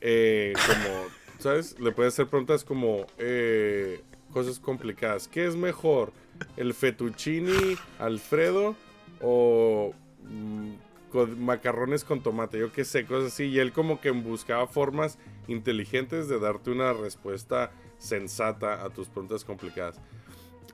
[0.00, 1.06] eh, como,
[1.40, 1.78] ¿sabes?
[1.80, 4.00] Le podías hacer preguntas como eh,
[4.32, 5.26] cosas complicadas.
[5.26, 6.12] ¿Qué es mejor?
[6.56, 8.76] ¿El fettuccini Alfredo
[9.20, 9.92] o
[10.22, 10.72] mm,
[11.16, 12.58] con macarrones con tomate?
[12.58, 13.44] Yo qué sé, cosas así.
[13.44, 19.44] Y él como que buscaba formas inteligentes de darte una respuesta sensata a tus preguntas
[19.44, 20.00] complicadas.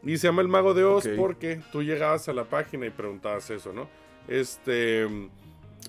[0.03, 3.51] Y se llama el mago de Oz porque tú llegabas a la página y preguntabas
[3.51, 3.89] eso, ¿no?
[4.29, 5.07] Este...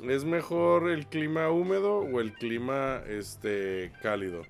[0.01, 4.41] ¿Es mejor el clima húmedo o el clima este cálido?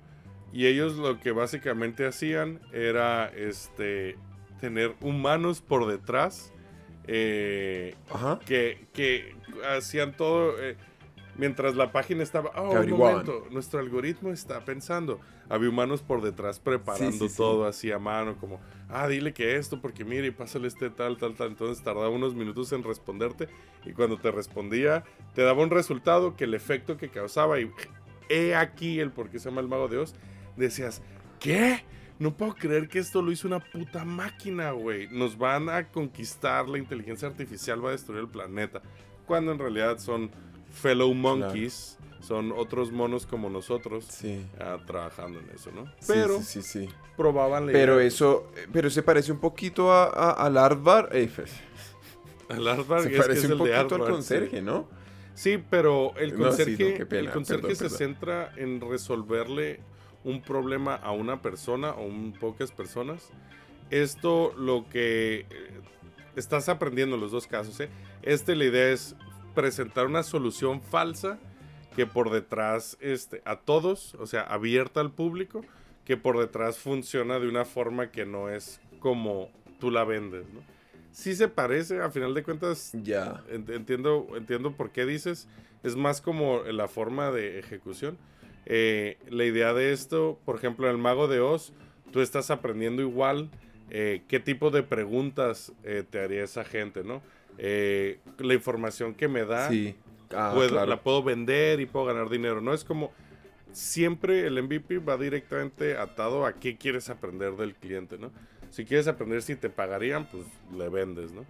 [0.54, 4.16] Y ellos lo que básicamente hacían era este
[4.58, 6.50] tener humanos por detrás
[7.06, 8.38] eh, Ajá.
[8.46, 9.34] que, que
[9.76, 10.76] hacían todo eh,
[11.36, 12.50] mientras la página estaba.
[12.56, 15.20] Oh, un momento, nuestro algoritmo está pensando.
[15.48, 17.36] Había humanos por detrás preparando Sí, sí, sí.
[17.36, 21.18] todo así a mano, como, ah, dile que esto, porque mire, y pásale este tal,
[21.18, 21.48] tal, tal.
[21.48, 23.48] Entonces tardaba unos minutos en responderte.
[23.84, 27.70] Y cuando te respondía, te daba un resultado que el efecto que causaba, y
[28.30, 30.14] he aquí el por qué se llama el mago de Oz,
[30.56, 31.02] decías,
[31.40, 31.84] ¿qué?
[32.18, 35.08] No puedo creer que esto lo hizo una puta máquina, güey.
[35.10, 38.82] Nos van a conquistar, la inteligencia artificial va a destruir el planeta.
[39.26, 40.30] Cuando en realidad son
[40.70, 44.46] fellow monkeys, son otros monos como nosotros Sí.
[44.60, 45.90] ah, trabajando en eso, ¿no?
[46.06, 46.88] Pero sí, sí, sí.
[47.16, 51.12] probaban la Pero eso, pero se parece un poquito a, a- al Aardvark.
[51.14, 51.28] eh,
[52.48, 54.88] El Aardvark se es que parece es un poquito al conserje, ¿no?
[55.34, 57.98] Sí, pero el No, sí, conserje, no, pena, el conserje perdón, se perdón.
[57.98, 59.80] centra en resolverle
[60.24, 63.30] un problema a una persona o un pocas personas.
[63.90, 65.46] Esto lo que eh,
[66.36, 67.88] estás aprendiendo en los dos casos, ¿eh?
[68.22, 69.14] Este la idea es
[69.54, 71.38] presentar una solución falsa
[71.94, 75.64] que por detrás este, a todos, o sea, abierta al público,
[76.04, 80.60] que por detrás funciona de una forma que no es como tú la vendes, ¿no?
[81.12, 83.44] Sí se parece, a final de cuentas, Ya.
[83.48, 85.46] Ent- Entiendo, entiendo por qué dices.
[85.84, 88.18] Es más como la forma de ejecución.
[88.66, 91.72] Eh, la idea de esto, por ejemplo, en el Mago de Oz,
[92.12, 93.50] tú estás aprendiendo igual
[93.90, 97.22] eh, qué tipo de preguntas eh, te haría esa gente, ¿no?
[97.58, 99.94] La información que me da, Sí.
[100.36, 100.86] Ah, puedo- claro.
[100.86, 102.60] la puedo vender y puedo ganar dinero.
[102.60, 103.12] No es como.
[103.72, 108.30] siempre el MVP va directamente atado a qué quieres aprender del cliente, ¿no?
[108.70, 110.44] Si quieres aprender si te pagarían, pues
[110.76, 111.44] le vendes, ¿no?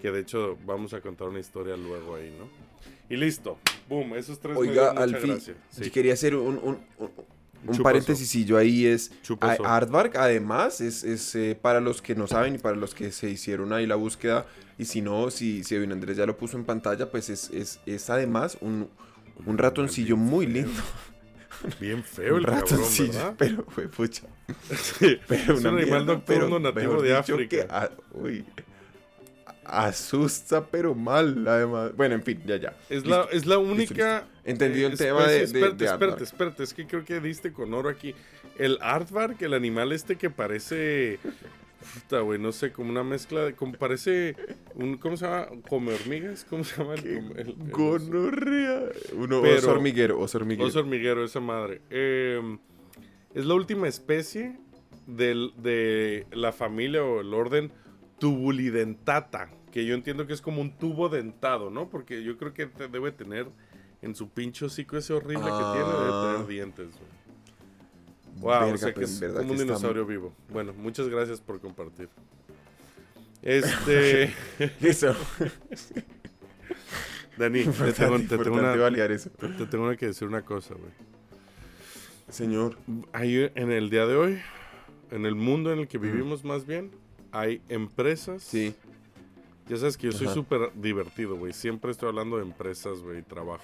[0.00, 2.48] Que de hecho vamos a contar una historia luego ahí, ¿no?
[3.08, 3.58] Y listo.
[3.88, 5.40] Boom, esos tres Oiga, mucha al fin.
[5.40, 5.52] Sí.
[5.84, 7.10] yo quería hacer un, un, un-
[7.64, 9.64] un paréntesis yo ahí es Chupazo.
[9.64, 13.12] a- Aardvark además es, es, eh, para los que no saben y para los que
[13.12, 14.46] se hicieron ahí la búsqueda
[14.78, 17.78] y si no, si, si Edwin Andrés ya lo puso en pantalla, pues es, es,
[17.86, 18.88] es además un,
[19.46, 20.72] un ratoncillo muy lindo.
[21.78, 23.34] Bien feo el cabrón, ratoncillo, ¿verdad?
[23.38, 24.22] pero fue pucha.
[24.98, 27.48] Sí, Pero es un animal nocturno nativo de África.
[27.48, 28.44] que, ah, uy,
[29.64, 31.92] asusta pero mal además.
[31.96, 32.76] Bueno, en fin, ya ya.
[32.88, 34.26] Es la, es la listo, única.
[34.44, 36.62] Entendido el eh, tema de- Espérate, espérate, espérate.
[36.64, 38.14] Es que creo que diste con oro aquí.
[38.58, 41.18] El Aardvark, el animal este que parece.
[41.94, 43.54] Puta, güey, no sé, como una mezcla de.
[43.54, 44.36] Como parece.
[44.74, 45.48] Un, ¿Cómo se llama?
[45.68, 46.44] ¿Come hormigas?
[46.48, 46.94] ¿Cómo se llama?
[46.94, 48.82] El, el- el- Gonorrea.
[49.14, 50.68] Uno Pero- oso hormiguero, oso hormiguero.
[50.68, 51.80] Oso hormiguero, esa madre.
[51.90, 52.40] Eh,
[53.34, 54.56] es la última especie
[55.06, 57.72] del- de la familia o el orden
[58.22, 59.50] tubulidentata.
[59.72, 61.88] Que yo entiendo que es como un tubo dentado, ¿no?
[61.88, 63.46] Porque yo creo que te- debe tener
[64.00, 66.32] en su pinche hocico ese horrible que tiene, debe Ah.
[66.34, 66.88] tener dientes.
[66.90, 68.40] güey.
[68.40, 70.32] Wow, o Verga, sea que es como un está dinosaurio vivo.
[70.50, 72.08] Bueno, muchas gracias por compartir.
[73.42, 74.32] Este.
[74.80, 75.14] Eso.
[77.36, 78.74] Dani, te tengo, te tengo una,
[79.12, 79.30] eso.
[79.30, 80.92] te tengo que decir una cosa, güey.
[82.28, 82.76] Señor.
[83.12, 84.38] Hay en el día de hoy,
[85.10, 86.90] en el mundo en el que vivimos más bien,
[87.32, 88.42] hay empresas.
[88.42, 88.74] Sí.
[89.68, 91.52] Ya sabes que yo soy súper divertido, güey.
[91.52, 93.62] Siempre estoy hablando de empresas, güey, y trabajo.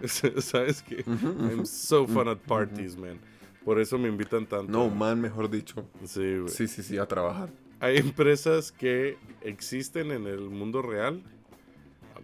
[0.40, 3.18] ¿Sabes que I'm so fun at parties, man.
[3.64, 4.70] Por eso me invitan tanto.
[4.70, 5.84] No, man, mejor dicho.
[6.04, 6.48] Sí, güey.
[6.48, 7.50] Sí, sí, sí, a trabajar.
[7.80, 11.22] Hay empresas que existen en el mundo real,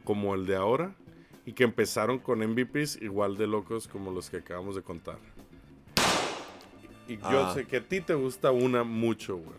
[0.04, 0.94] como el de ahora,
[1.44, 5.18] y que empezaron con MVPs igual de locos como los que acabamos de contar.
[7.08, 7.54] Y yo Ah.
[7.54, 9.58] sé que a ti te gusta una mucho, güey.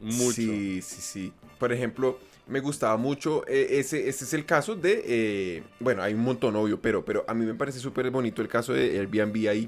[0.00, 0.32] Mucho.
[0.32, 1.32] Sí, sí, sí.
[1.58, 3.44] Por ejemplo, me gustaba mucho.
[3.46, 5.02] eh, ese, ese es el caso de.
[5.06, 8.48] eh, bueno, hay un montón, obvio, pero, pero a mí me parece súper bonito el
[8.48, 9.66] caso de Airbnb ahí.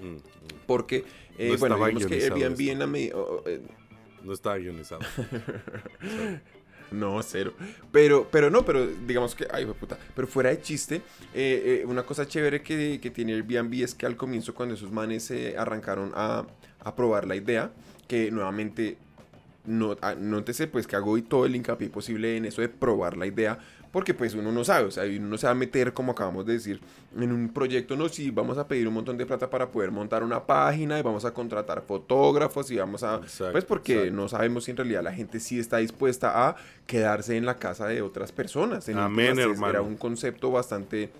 [0.00, 0.16] Mm.
[0.66, 1.04] Porque,
[1.38, 2.72] eh, No bueno, digamos que Airbnb esto.
[2.72, 3.14] en la medida.
[4.22, 5.00] No estaba guionizado.
[6.90, 7.54] No, cero.
[7.90, 9.98] Pero, pero no, pero digamos que, ay, puta.
[10.14, 10.96] Pero fuera de chiste,
[11.32, 14.92] eh, eh, una cosa chévere que, que tiene Airbnb es que al comienzo, cuando esos
[14.92, 16.44] manes se arrancaron a,
[16.80, 17.72] a probar la idea,
[18.06, 18.98] que nuevamente,
[19.64, 23.16] no, ah, nótese pues que hago y todo el hincapié posible en eso de probar
[23.16, 23.58] la idea,
[23.92, 26.46] porque pues uno no sabe, o sea, uno no se va a meter, como acabamos
[26.46, 26.80] de decir,
[27.16, 30.24] en un proyecto, no, sí, vamos a pedir un montón de plata para poder montar
[30.24, 33.16] una página y vamos a contratar fotógrafos y vamos a...
[33.16, 34.16] Exacto, pues porque exacto.
[34.16, 37.86] no sabemos si en realidad la gente sí está dispuesta a quedarse en la casa
[37.86, 38.88] de otras personas.
[38.88, 39.68] En Amén, hermano.
[39.68, 41.10] Era un concepto bastante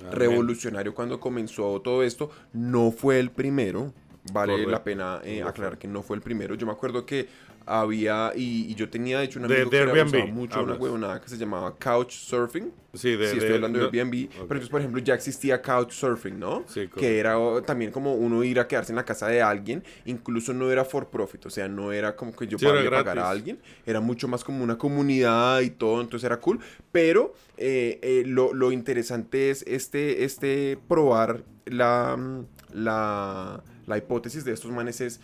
[0.00, 0.12] Amén.
[0.12, 2.30] revolucionario cuando comenzó todo esto.
[2.54, 3.92] No fue el primero.
[4.32, 4.70] Vale Correcto.
[4.70, 6.54] la pena eh, aclarar que no fue el primero.
[6.54, 7.26] Yo me acuerdo que
[7.66, 10.80] había, y, y yo tenía de hecho un amigo de que Airbnb, mucho una hablas.
[10.80, 12.72] huevonada que se llamaba Couchsurfing.
[12.94, 14.28] Sí, de, sí, de- estoy hablando de Airbnb.
[14.30, 16.64] Pero entonces, por ejemplo, ya existía Couchsurfing, ¿no?
[16.68, 17.00] Sí, correcto.
[17.00, 19.82] que era oh, también como uno ir a quedarse en la casa de alguien.
[20.04, 23.28] Incluso no era for profit, o sea, no era como que yo Sí, pagar a
[23.30, 23.58] alguien.
[23.86, 26.60] Era mucho más como una comunidad y todo, entonces era cool.
[26.92, 34.44] Pero eh, eh, lo, lo interesante es este, este probar la, mm, la, la hipótesis
[34.44, 35.20] de estos manes es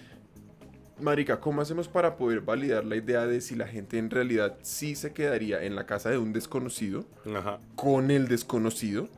[1.01, 4.97] Marica, ¿cómo hacemos para poder validar la idea de si la gente en realidad sí
[4.97, 7.05] se quedaría en la casa de un desconocido,
[7.37, 7.61] Ajá.
[7.77, 9.09] con el desconocido,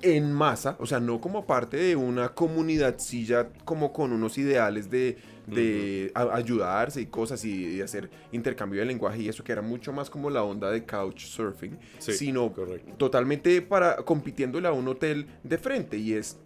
[0.00, 0.76] en masa?
[0.78, 5.18] O sea, no como parte de una comunidad, sí ya como con unos ideales de,
[5.46, 10.08] de ayudarse y cosas y, hacer intercambio de lenguaje y eso que era mucho más
[10.08, 12.92] como la onda de couchsurfing, Sí, sino correcto.
[12.96, 16.38] totalmente para compitiéndole a un hotel de frente y es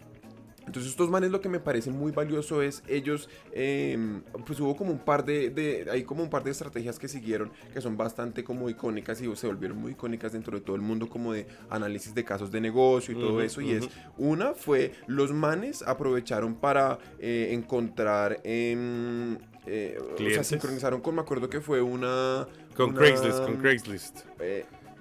[0.67, 3.99] entonces estos manes lo que me parece muy valioso es ellos, eh,
[4.47, 7.51] pues hubo como un par de, de, hay como un par de estrategias que siguieron
[7.73, 11.09] que son bastante como icónicas y se volvieron muy icónicas dentro de todo el mundo
[11.09, 15.33] como de análisis de casos de negocio y todo eso y es, una fue los
[15.33, 21.81] manes aprovecharon para eh, encontrar, em, eh, o sea, sincronizaron con, me acuerdo que fue
[21.81, 22.47] una...
[22.77, 24.21] Con una, Craigslist, con Craigslist.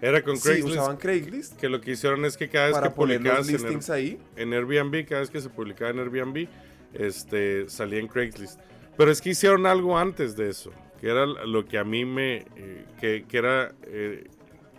[0.03, 0.77] Era con sí, Craigslist.
[0.77, 3.47] usaban Craigslist Que lo que hicieron es que cada vez para que poner los publicabas
[3.47, 4.19] en, listings ahí.
[4.35, 6.47] en Airbnb, cada vez que se publicaba en Airbnb,
[6.93, 8.59] este, salía en Craigslist.
[8.97, 12.45] Pero es que hicieron algo antes de eso, que era lo que a mí me,
[12.57, 14.25] eh, que, que era, eh,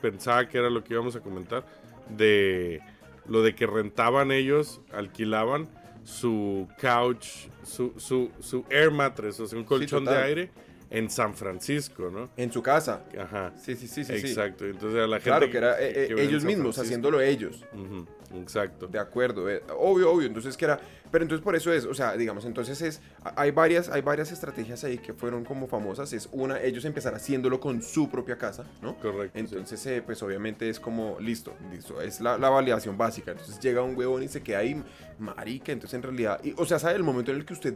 [0.02, 1.64] pensaba que era lo que íbamos a comentar,
[2.10, 2.82] de
[3.26, 5.70] lo de que rentaban ellos, alquilaban
[6.04, 10.24] su couch, su, su, su air mattress, o sea, un colchón de total.
[10.24, 10.50] aire
[10.96, 12.30] en San Francisco, ¿no?
[12.36, 13.02] En su casa.
[13.18, 13.52] Ajá.
[13.56, 14.12] Sí, sí, sí, sí.
[14.14, 14.64] Exacto.
[14.64, 16.82] Entonces a la gente Claro, que era eh, eh, que ellos mismos, Francisco.
[16.82, 17.64] haciéndolo ellos.
[17.72, 18.06] Ujú,
[18.40, 18.86] Exacto.
[18.86, 20.26] De acuerdo, eh, obvio, obvio.
[20.28, 20.78] Entonces que era,
[21.10, 23.00] pero entonces por eso es, o sea, digamos, entonces es,
[23.36, 26.12] hay varias, hay varias estrategias ahí que fueron como famosas.
[26.12, 28.96] Es una, ellos empezar haciéndolo con su propia casa, ¿no?
[28.98, 29.32] Correcto.
[29.34, 29.40] sí.
[29.40, 33.32] Entonces, eh, pues obviamente es como, listo, listo, es la, la validación básica.
[33.32, 34.80] Entonces llega un huevón y se queda ahí,
[35.18, 36.94] marica, entonces en realidad, y- o sea, ¿sabe?
[36.96, 37.74] El momento en el que usted,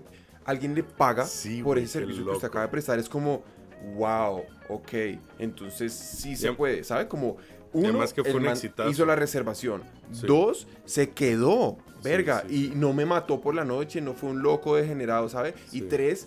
[0.48, 3.42] alguien le paga Sí, por ese servicio que usted acaba de prestar, es como,
[3.96, 4.92] wow, ok,
[5.38, 7.06] entonces sí se Y- puede, ¿sabe?
[7.06, 7.36] Como,
[7.74, 8.58] uno, además que fue el un man
[8.90, 9.82] hizo la reservación.
[10.10, 10.26] Sí.
[10.26, 12.72] Dos, se quedó, verga, sí.
[12.72, 15.54] y no me mató por la noche, no fue un loco degenerado, ¿sabe?
[15.70, 16.26] Y tres,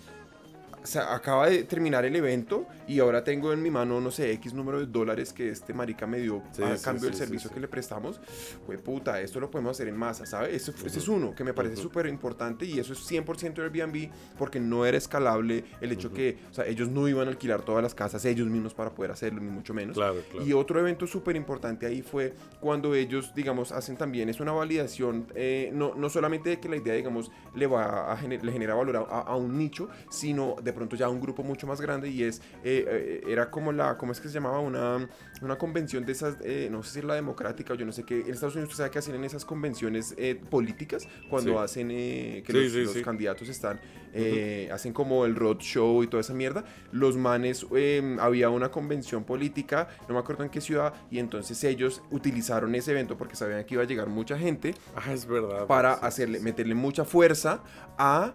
[0.95, 4.79] acaba de terminar el evento y ahora tengo en mi mano, no sé, X número
[4.79, 7.59] de dólares que este marica me dio Sí, a sí, cambio del sí, servicio que
[7.59, 8.19] le prestamos.
[8.65, 10.53] Pues puta, esto lo podemos hacer en masa, ¿sabes?
[10.67, 11.83] Ese, ese es uno que me parece Ujú.
[11.83, 16.53] súper importante y eso es 100% Airbnb porque no era escalable el hecho que, o
[16.53, 19.49] sea, ellos no iban a alquilar todas las casas ellos mismos para poder hacerlo, ni
[19.51, 19.95] mucho menos.
[19.95, 20.45] Claro, claro.
[20.45, 25.27] Y otro evento súper importante ahí fue cuando ellos, digamos, hacen también, es una validación,
[25.35, 28.73] eh, no, no solamente de que la idea, digamos, le va a gener- le genera
[28.75, 32.23] valor a- a un nicho, sino de pronto ya un grupo mucho más grande y
[32.23, 34.59] es, eh, eh, era como la, ¿cómo es que se llamaba?
[34.59, 35.07] Una,
[35.41, 38.03] una convención de esas, eh, no sé si es la democrática o yo no sé
[38.03, 41.57] qué, en Estados Unidos usted sabe que hacen en esas convenciones eh, políticas cuando Sí.
[41.57, 43.79] hacen eh, que Sí, los, sí, los candidatos están,
[44.13, 46.63] eh, hacen como el road show y toda esa mierda.
[46.91, 51.63] Los manes, eh, había una convención política, no me acuerdo en qué ciudad, y entonces
[51.63, 55.65] ellos utilizaron ese evento porque sabían que iba a llegar mucha gente Ah, es verdad.
[55.67, 57.63] para hacerle, meterle mucha fuerza
[57.97, 58.33] a...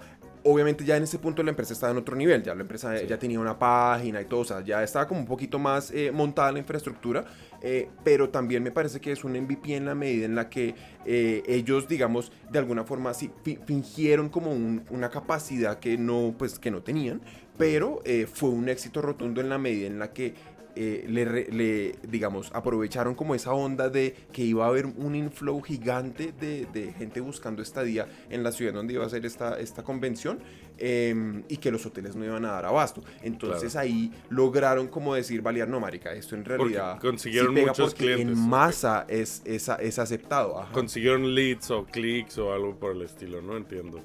[0.49, 3.07] Obviamente ya en ese punto la empresa estaba en otro nivel, ya la empresa Sí.
[3.09, 6.13] ya tenía una página y todo, o sea, ya estaba como un poquito más eh,
[6.13, 7.25] montada la infraestructura,
[7.63, 10.77] eh, pero también me parece que es un MVP en la medida en la que
[11.05, 16.35] eh, ellos, digamos, de alguna forma sí fi- fingieron como un- una capacidad que no,
[16.39, 17.21] pues, que no tenían,
[17.59, 20.35] pero fue un éxito rotundo en la medida en la que
[20.77, 26.33] eh, le, digamos, aprovecharon como esa onda de que iba a haber un inflow gigante
[26.39, 30.39] de, de gente buscando estadía en la ciudad donde iba a ser esta, esta convención
[30.79, 33.03] em, y que los hoteles no iban a dar abasto.
[33.23, 37.95] Entonces ahí lograron como decir, Balear, no, marica, esto en Porque realidad consiguieron pega muchos
[37.95, 40.61] porque clientes, en masa es, es, es aceptado.
[40.61, 40.73] ajá.
[40.73, 44.03] Consiguieron leads o clics o algo por el estilo, no entiendo.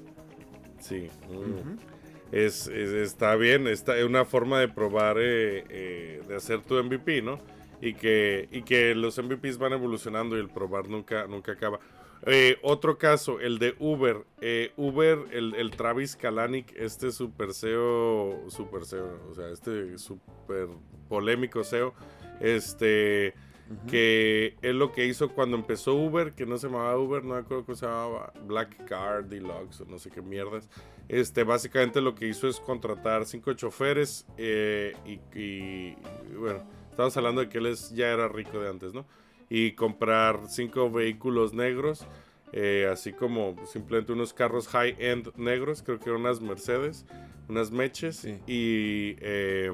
[0.80, 1.08] Sí.
[1.28, 1.91] mm.
[2.32, 6.74] Es, es- está bien, está, es una forma de probar, eh, eh, de hacer tu
[6.82, 7.38] MVP, ¿no?
[7.80, 11.80] Y que, y que los MVPs van evolucionando y el probar nunca, nunca acaba.
[12.26, 14.24] Eh, otro caso, el de Uber.
[14.40, 20.68] Eh, Uber, el, el Travis Kalanick, este super SEO, super SEO, o sea, este super
[21.08, 21.94] polémico SEO,
[22.40, 23.34] este,
[23.88, 27.40] que es lo que hizo cuando empezó Uber, que no se llamaba Uber, no me
[27.40, 30.68] acuerdo cómo se llamaba, Black Car Deluxe o no sé qué mierdas.
[31.08, 34.94] Este, básicamente lo que hizo es contratar cinco choferes eh,
[35.34, 35.94] y,
[36.36, 39.04] bueno, estamos hablando de que él es- ya era rico de antes, ¿no?
[39.50, 42.06] Y comprar cinco vehículos negros,
[42.52, 47.04] eh, así como simplemente unos carros high-end negros, creo que eran unas Mercedes,
[47.48, 48.38] unas Meches, Sí.
[48.46, 49.72] y eh,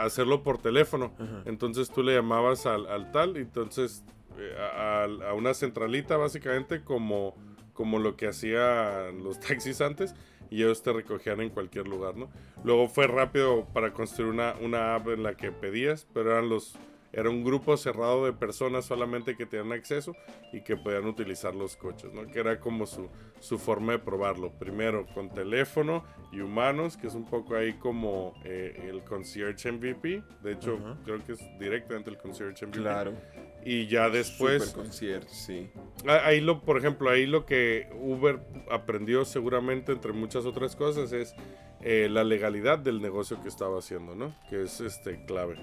[0.00, 1.12] hacerlo por teléfono.
[1.18, 1.42] Ajá.
[1.44, 4.02] Entonces tú le llamabas al, al tal, entonces
[4.82, 7.36] a una centralita básicamente como,
[7.82, 10.14] como lo que hacían los taxis antes
[10.50, 12.30] y ellos te recogían en cualquier lugar, ¿no?
[12.62, 16.76] Luego fue rápido para construir una, una app en la que pedías, pero eran los
[17.12, 20.14] era un grupo cerrado de personas solamente que tenían acceso
[20.52, 22.24] y que podían utilizar los coches, ¿no?
[22.28, 23.08] Que era como su,
[23.40, 24.52] su forma de probarlo.
[24.52, 30.22] Primero con teléfono y humanos, que es un poco ahí como eh, el Concierge MVP.
[30.42, 30.96] De hecho, Ajá.
[31.04, 32.78] creo que es directamente el Concierge MVP.
[32.78, 33.12] Claro.
[33.64, 34.64] Y ya después...
[34.64, 35.70] Super concierto, sí.
[36.06, 38.40] Ah, Ahí lo, por ejemplo, ahí lo que Uber
[38.70, 41.34] aprendió seguramente, entre muchas otras cosas, es
[41.80, 44.34] eh, la legalidad del negocio que estaba haciendo, ¿no?
[44.48, 45.56] Que es este clave.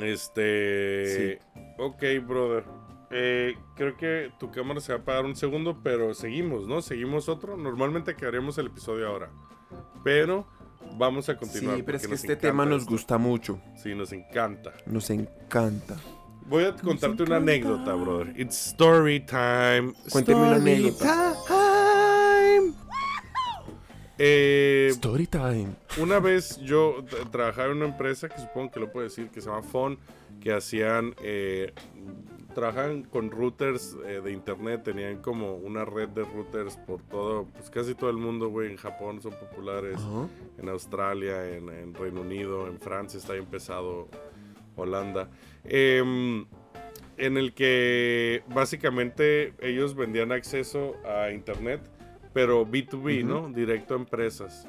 [0.00, 1.40] Este.
[1.78, 2.64] Ok, brother.
[3.10, 6.80] Eh, creo que tu cámara se va a apagar un segundo, pero seguimos, ¿no?
[6.80, 7.56] Seguimos otro.
[7.58, 9.30] Normalmente quedaríamos el episodio ahora.
[10.02, 10.46] Pero
[10.96, 11.76] vamos a continuar.
[11.76, 13.60] Sí, pero es que este tema nos gusta mucho.
[13.76, 14.72] Sí, nos encanta.
[14.86, 15.96] Nos encanta.
[16.48, 18.34] Voy a contarte una anécdota, brother.
[18.38, 19.94] It's story time.
[20.10, 21.34] Cuénteme una Story anécdota.
[21.46, 22.72] time.
[24.18, 25.68] Eh, Story time.
[25.98, 29.48] una vez yo trabajaba en una empresa que supongo que lo puedo decir, que se
[29.48, 29.98] llama Phone,
[30.40, 31.72] que hacían, eh,
[32.54, 37.70] trabajaban con routers eh, de internet, tenían como una red de routers por todo, pues
[37.70, 39.98] casi todo el mundo, güey, en Japón son populares,
[40.58, 44.08] en Australia, en, en Reino Unido, en Francia está bien pesado,
[44.76, 45.30] Holanda.
[45.64, 46.46] Em,
[47.18, 51.80] en el que básicamente ellos vendían acceso a internet,
[52.32, 53.28] pero B2B, Ujú.
[53.28, 53.48] ¿no?
[53.52, 54.66] Directo a empresas.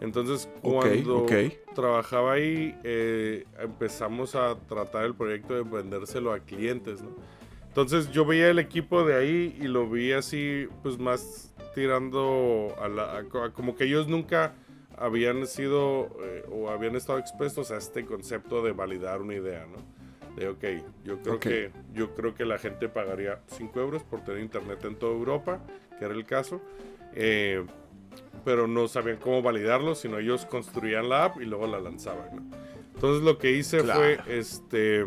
[0.00, 1.32] Entonces, cuando ok.
[1.74, 7.10] trabajaba ahí, eh, empezamos a tratar el proyecto de vendérselo a clientes, ¿no?
[7.68, 12.88] Entonces yo veía el equipo de ahí y lo vi así, pues más tirando a
[12.88, 13.18] la...
[13.18, 14.54] a como que ellos nunca
[14.96, 19.78] habían sido eh, o habían estado expuestos a este concepto de validar una idea, ¿no?
[20.36, 20.64] De, ok,
[21.04, 21.40] yo creo, Ok.
[21.42, 25.60] Que, yo creo que la gente pagaría 5 euros por tener internet en toda Europa,
[25.98, 26.60] que era el caso.
[27.14, 27.64] eh,
[28.44, 32.36] pero no sabían cómo validarlo, sino ellos construían la app y luego la lanzaban.
[32.36, 32.56] ¿no?
[32.94, 34.00] Entonces lo que hice Claro.
[34.00, 35.04] fue, este,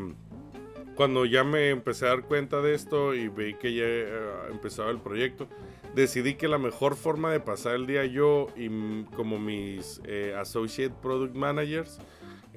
[0.95, 4.89] cuando ya me empecé a dar cuenta de esto y vi que ya eh, empezaba
[4.89, 5.47] el proyecto,
[5.93, 10.33] decidí que la mejor forma de pasar el día yo y mm, como mis eh,
[10.37, 11.99] associate product managers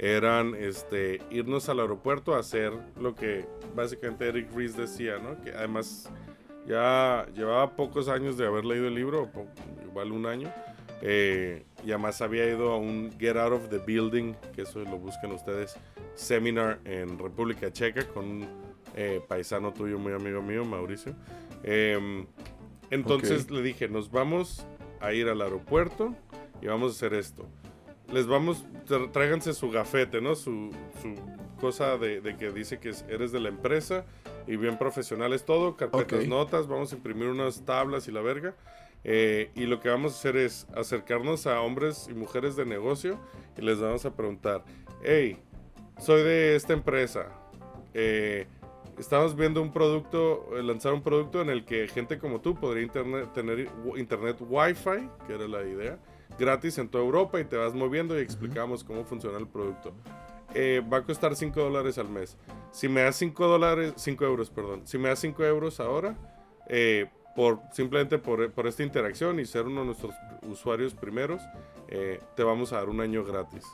[0.01, 3.45] eran este, irnos al aeropuerto a hacer lo que
[3.77, 5.39] básicamente Eric Ries decía, ¿no?
[5.43, 6.09] Que además
[6.67, 9.31] ya llevaba pocos años de haber leído el libro,
[9.87, 10.51] igual un año.
[11.03, 14.99] eh, y además había ido a un Get Out of the Building, que eso lo
[14.99, 15.77] buscan ustedes,
[16.15, 18.49] seminar en República Checa con un
[18.95, 21.15] eh, paisano tuyo, muy amigo mío, Mauricio.
[21.63, 22.27] Em,
[22.91, 24.67] entonces le dije, nos vamos
[25.01, 26.15] a ir al aeropuerto
[26.61, 27.47] y vamos a hacer esto.
[28.13, 28.65] Les vamos,
[29.13, 30.35] tráiganse su gafete, ¿no?
[30.35, 31.15] Su, su
[31.61, 34.05] cosa de, de que dice que es- eres de la empresa
[34.49, 36.27] y bien profesionales todo, carpetas, Ok.
[36.27, 38.57] notas, vamos a imprimir unas tablas y la verga.
[39.05, 43.19] Eh, y lo que vamos a hacer es acercarnos a hombres y mujeres de negocio
[43.57, 44.65] y les vamos a preguntar,
[45.03, 45.39] hey,
[45.99, 47.27] soy de esta empresa.
[47.93, 48.47] eh,
[48.99, 52.83] estamos viendo un producto, eh, lanzar un producto en el que gente como tú podría
[52.85, 55.99] internet- tener internet Wi-Fi, que era la idea,
[56.39, 59.93] gratis en toda Europa y te vas moviendo y explicamos cómo funciona el producto.
[60.55, 62.37] Eh, va a costar 5 dólares al mes.
[62.73, 64.83] Si me das 5 dólares, 5 euros, perdón.
[64.85, 66.17] Si me das 5 euros ahora,
[66.69, 71.41] eh, por, simplemente por, por esta interacción y ser uno de nuestros usuarios primeros,
[71.89, 73.65] eh, te vamos a dar un año gratis.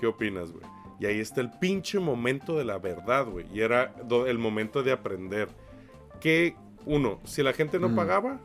[0.00, 0.64] ¿Qué opinas, güey?
[0.98, 3.46] Y ahí está el pinche momento de la verdad, güey.
[3.52, 3.94] Y era
[4.26, 5.48] el momento de aprender.
[6.20, 7.96] Que, uno, si la gente no Mm.
[7.96, 8.40] pagaba,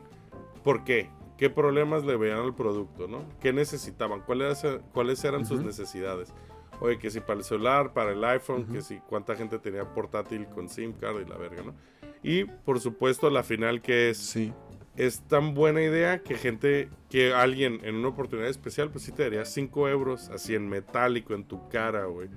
[0.62, 1.08] ¿por qué?
[1.42, 3.24] ¿Qué problemas le veían al producto, no?
[3.40, 4.20] ¿Qué necesitaban?
[4.20, 5.66] ¿Cuáles, cuáles eran sus Ujú.
[5.66, 6.32] necesidades?
[6.78, 10.46] Oye, que si para el celular, para el iPhone, que si cuánta gente tenía portátil
[10.46, 11.74] con SIM card y la verga, ¿no?
[12.22, 14.52] Y, por supuesto, la final que es Sí.
[14.96, 19.24] es tan buena idea que gente, que alguien en una oportunidad especial, pues sí te
[19.24, 22.28] daría 5 euros así en metálico en tu cara, güey.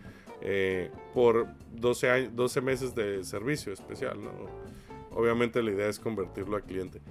[0.42, 4.32] eh, por 12, años, 12 meses de servicio especial, ¿no?
[5.12, 7.02] Obviamente la idea es convertirlo a cliente.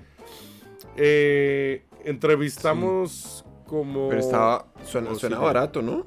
[0.96, 4.08] Eh, entrevistamos como...
[4.08, 4.66] Pero estaba.
[4.84, 6.06] Suena, suena barato, ¿no?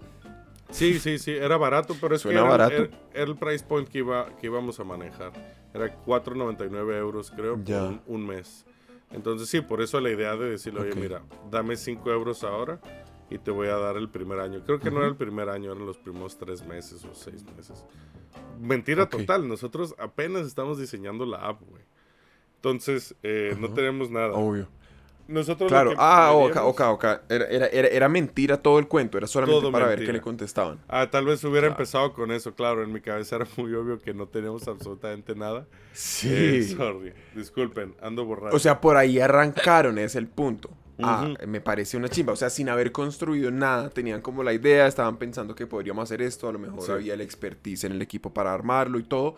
[0.69, 2.73] Sí, sí, sí, era barato, pero es Suena que era, barato.
[2.83, 5.31] era- era el price point que, iba, que íbamos a manejar.
[5.73, 7.83] Era 4.99 euros, creo, por Ya.
[7.85, 8.65] un, un mes.
[9.11, 12.79] Entonces, sí, por eso la idea de decirle, oye, mira, dame 5 euros ahora
[13.29, 14.61] y te voy a dar el primer año.
[14.65, 17.85] Creo que no era el primer año, eran los primeros 3 meses o 6 meses.
[18.59, 21.83] Mentira total, nosotros apenas estamos diseñando la app, güey.
[22.57, 24.33] Entonces, eh, no tenemos nada.
[24.33, 24.67] Obvio.
[25.27, 25.91] Nosotros Claro.
[25.97, 27.03] Ah, ok, ok, ok.
[27.29, 29.17] Era, era, era, mentira todo el cuento.
[29.17, 30.79] Era solamente para ver qué le contestaban.
[30.87, 31.73] Ah, tal vez hubiera Claro.
[31.73, 32.81] empezado con eso, claro.
[32.81, 35.67] En mi cabeza era muy obvio que no teníamos absolutamente nada.
[35.91, 36.29] Sí.
[36.31, 38.55] Eh, sorry, disculpen, ando borracho.
[38.55, 40.69] O sea, por ahí arrancaron, es el punto.
[41.03, 42.31] Ah, me parece una chimba.
[42.33, 46.21] O sea, sin haber construido nada, tenían como la idea, estaban pensando que podríamos hacer
[46.23, 46.91] esto, a lo mejor Sí.
[46.91, 49.35] había el expertise en el equipo para armarlo y todo,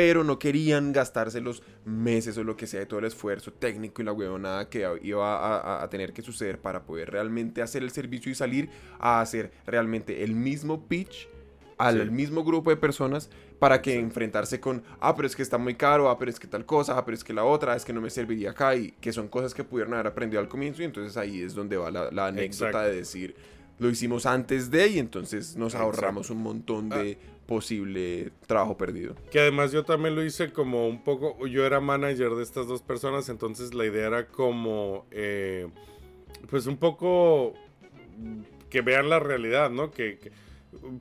[0.00, 4.00] pero no querían gastarse los meses o lo que sea de todo el esfuerzo técnico
[4.00, 7.82] y la huevonada que iba a, a- a tener que suceder para poder realmente hacer
[7.82, 11.28] el servicio y salir a hacer realmente el mismo pitch
[11.76, 12.10] al Sí.
[12.10, 13.28] mismo grupo de personas
[13.58, 16.46] para que enfrentarse con, ah, pero es que está muy caro, ah, pero es que
[16.46, 18.92] tal cosa, ah, pero es que la otra, es que no me serviría acá, y
[19.02, 21.90] que son cosas que pudieron haber aprendido al comienzo, y entonces ahí es donde va
[21.90, 22.88] la, la anécdota Exacto.
[22.90, 23.34] de decir,
[23.78, 25.84] lo hicimos antes de, y entonces nos Exacto.
[25.84, 27.18] ahorramos un montón de
[27.50, 29.16] posible trabajo perdido.
[29.32, 32.80] Que además yo también lo hice como un poco, yo era manager de estas dos
[32.80, 35.66] personas, entonces la idea era como, eh,
[36.48, 37.54] pues un poco
[38.70, 39.90] que vean la realidad, ¿no?
[39.90, 40.30] Que, que-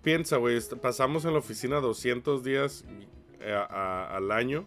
[0.01, 2.83] piensa, güey, pasamos en la oficina 200 días
[3.41, 3.63] eh, a-
[4.09, 4.65] a- al año.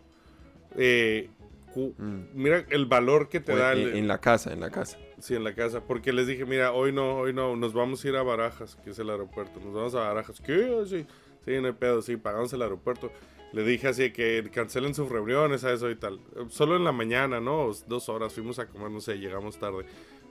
[0.76, 1.28] Eh,
[1.74, 2.24] Mm.
[2.34, 4.98] Mira el valor que te O da en, el, en la casa, en la casa.
[5.18, 5.80] Sí, en la casa.
[5.80, 8.90] Porque les dije, mira, hoy no, hoy no, nos vamos a ir a Barajas, que
[8.90, 9.58] es el aeropuerto.
[9.58, 10.38] Nos vamos a Barajas.
[10.42, 10.70] ¿Qué?
[10.86, 11.06] Sí,
[11.44, 13.10] sí, no hay pedo, sí, pagamos el aeropuerto.
[13.52, 16.20] Le dije así que cancelen sus reuniones, a eso y tal.
[16.36, 17.70] Eh, Solo en la mañana, ¿no?
[17.86, 19.84] Dos horas, fuimos a comer, no sé, llegamos tarde.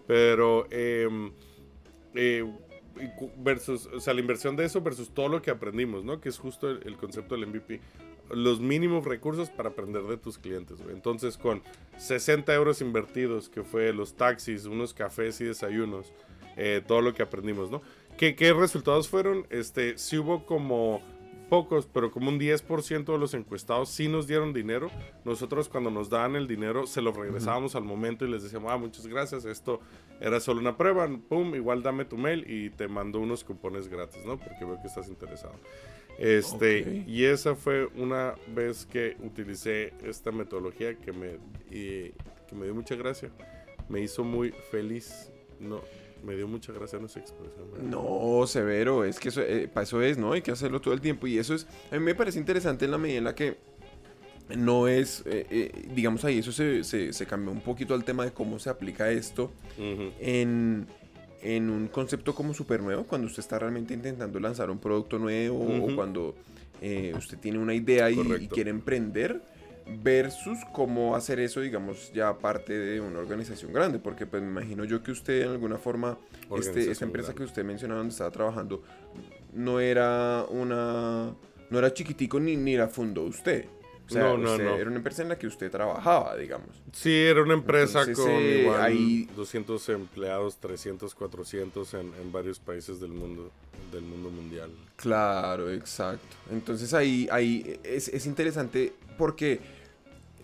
[0.07, 1.31] Pero, em,
[2.15, 2.43] eh,
[3.17, 6.19] cu- versus, o sea, la inversión de eso versus todo lo que aprendimos, ¿no?
[6.19, 7.79] Que es justo el, el concepto del MVP.
[8.33, 10.95] Los mínimos recursos para aprender de tus clientes, güey.
[10.95, 11.61] Entonces, con
[11.97, 16.11] 60 euros invertidos, que fue los taxis, unos cafés y desayunos,
[16.57, 17.81] eh, todo lo que aprendimos, ¿no?
[18.17, 19.47] ¿Qué, qué resultados fueron?
[19.49, 21.01] Este, sí hubo como
[21.49, 24.89] pocos, pero como un 10% de los encuestados sí nos dieron dinero.
[25.25, 28.77] Nosotros cuando nos daban el dinero se lo regresábamos al momento y les decíamos, ah,
[28.77, 29.81] muchas gracias, esto
[30.21, 34.23] era solo una prueba, pum, igual dame tu mail y te mando unos cupones gratis,
[34.25, 34.37] ¿no?
[34.39, 35.55] Porque veo que estás interesado.
[36.17, 37.07] Este, Ok.
[37.09, 41.31] y esa fue una vez que utilicé esta metodología que me,
[41.69, 42.11] y-
[42.47, 43.29] que me dio mucha gracia.
[43.89, 45.31] Me hizo muy feliz.
[45.59, 45.81] No,
[46.23, 47.71] me dio mucha gracia no esa expresión.
[47.71, 47.87] ¿verdad?
[47.87, 50.33] No, severo, es que eso, eh, para eso es, ¿no?
[50.33, 52.91] Hay que hacerlo todo el tiempo y eso es, a mí me parece interesante en
[52.91, 53.57] la medida en la que
[54.55, 58.25] no es, eh, eh, digamos ahí, eso se, se, se cambió un poquito al tema
[58.25, 60.87] de cómo se aplica esto en,
[61.41, 65.59] en un concepto como súper nuevo, cuando usted está realmente intentando lanzar un producto nuevo
[65.59, 66.35] o cuando
[66.81, 69.41] eh, usted tiene una idea y, quiere emprender
[69.87, 74.83] versus cómo hacer eso, digamos, ya parte de una organización grande, porque pues me imagino
[74.85, 76.17] yo que usted en alguna forma,
[76.57, 77.37] este, esta empresa grande.
[77.37, 78.83] que usted mencionaba donde estaba trabajando,
[79.53, 81.35] no era una,
[81.69, 83.65] no era chiquitico ni, ni la fundó usted.
[84.11, 84.75] O sea, No, no, usted no.
[84.75, 86.67] era una empresa en la que usted trabajaba, digamos.
[86.91, 92.31] Sí, era una empresa Entonces, con eh, igual ahí- 200 empleados, 300, 400 en, en
[92.31, 93.49] varios países del mundo,
[93.91, 94.69] del mundo mundial.
[94.97, 96.35] Claro, exacto.
[96.51, 99.59] Entonces ahí, ahí es, es interesante porque,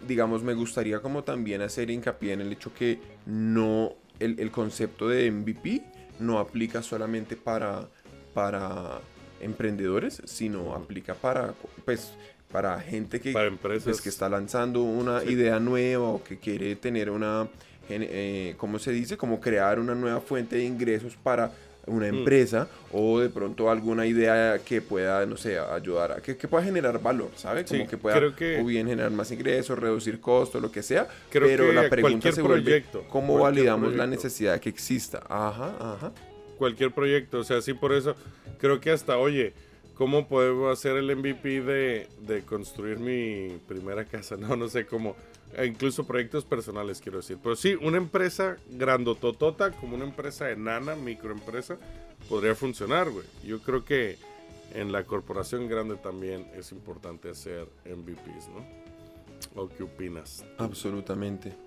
[0.07, 5.09] digamos, me gustaría como también hacer hincapié en el hecho que no, el, el concepto
[5.09, 5.83] de MVP
[6.19, 7.89] no aplica solamente para,
[8.33, 9.01] para
[9.41, 11.53] emprendedores, sino aplica para,
[11.85, 12.13] pues,
[12.51, 13.83] para gente que, Para empresas.
[13.85, 15.31] pues, que está lanzando una Sí.
[15.33, 17.47] idea nueva o que quiere tener una,
[17.89, 19.17] eh, ¿cómo se dice?
[19.17, 21.51] Como crear una nueva fuente de ingresos para
[21.85, 22.15] una Mm.
[22.17, 26.61] empresa o de pronto alguna idea que pueda, no sé, ayudar a que, que pueda
[26.65, 27.63] generar valor, ¿sabe?
[27.63, 30.83] Como Sí, que pueda creo que- o bien generar más ingresos, reducir costos, lo que
[30.83, 31.07] sea.
[31.29, 34.15] Creo pero que la pregunta se vuelve, proyecto, ¿cómo validamos la proyecto.
[34.25, 35.23] necesidad que exista?
[35.29, 36.11] Ajá, ajá.
[36.57, 37.37] cualquier proyecto.
[37.39, 38.15] O sea, sí, por eso
[38.57, 39.53] creo que hasta, oye,
[39.97, 44.37] ¿cómo puedo hacer el MVP de, de construir mi primera casa?
[44.47, 45.15] No, no sé cómo.
[45.55, 47.37] E incluso proyectos personales, quiero decir.
[47.41, 51.77] Pero sí, una empresa grandototota, como una empresa enana, microempresa,
[52.29, 53.25] podría funcionar, güey.
[53.43, 54.17] Yo creo que
[54.73, 59.61] en la corporación grande también es importante hacer MVPs, ¿no?
[59.61, 60.45] ¿O qué opinas?
[60.57, 61.66] Absolutamente.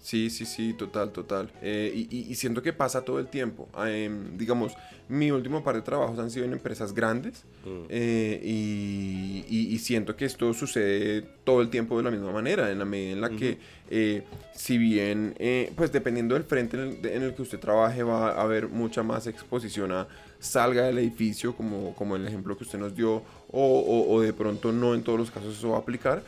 [0.00, 1.50] Sí, sí, sí, total, total.
[1.60, 3.68] Eh, y, y- y siento que pasa todo el tiempo.
[3.84, 4.72] Em, digamos,
[5.08, 7.84] mi último par de trabajos han sido en empresas grandes Mm.
[7.88, 9.44] eh, y,
[9.74, 13.12] y- siento que esto sucede todo el tiempo de la misma manera, en la medida
[13.12, 13.58] en la que,
[13.90, 14.22] eh,
[14.54, 18.30] si bien, eh, pues dependiendo del frente en el, en el que usted trabaje, va
[18.32, 20.06] a haber mucha más exposición a
[20.38, 24.32] salga del edificio, como, como el ejemplo que usted nos dio, o, o- o de
[24.32, 26.22] pronto no en todos los casos eso va a aplicar,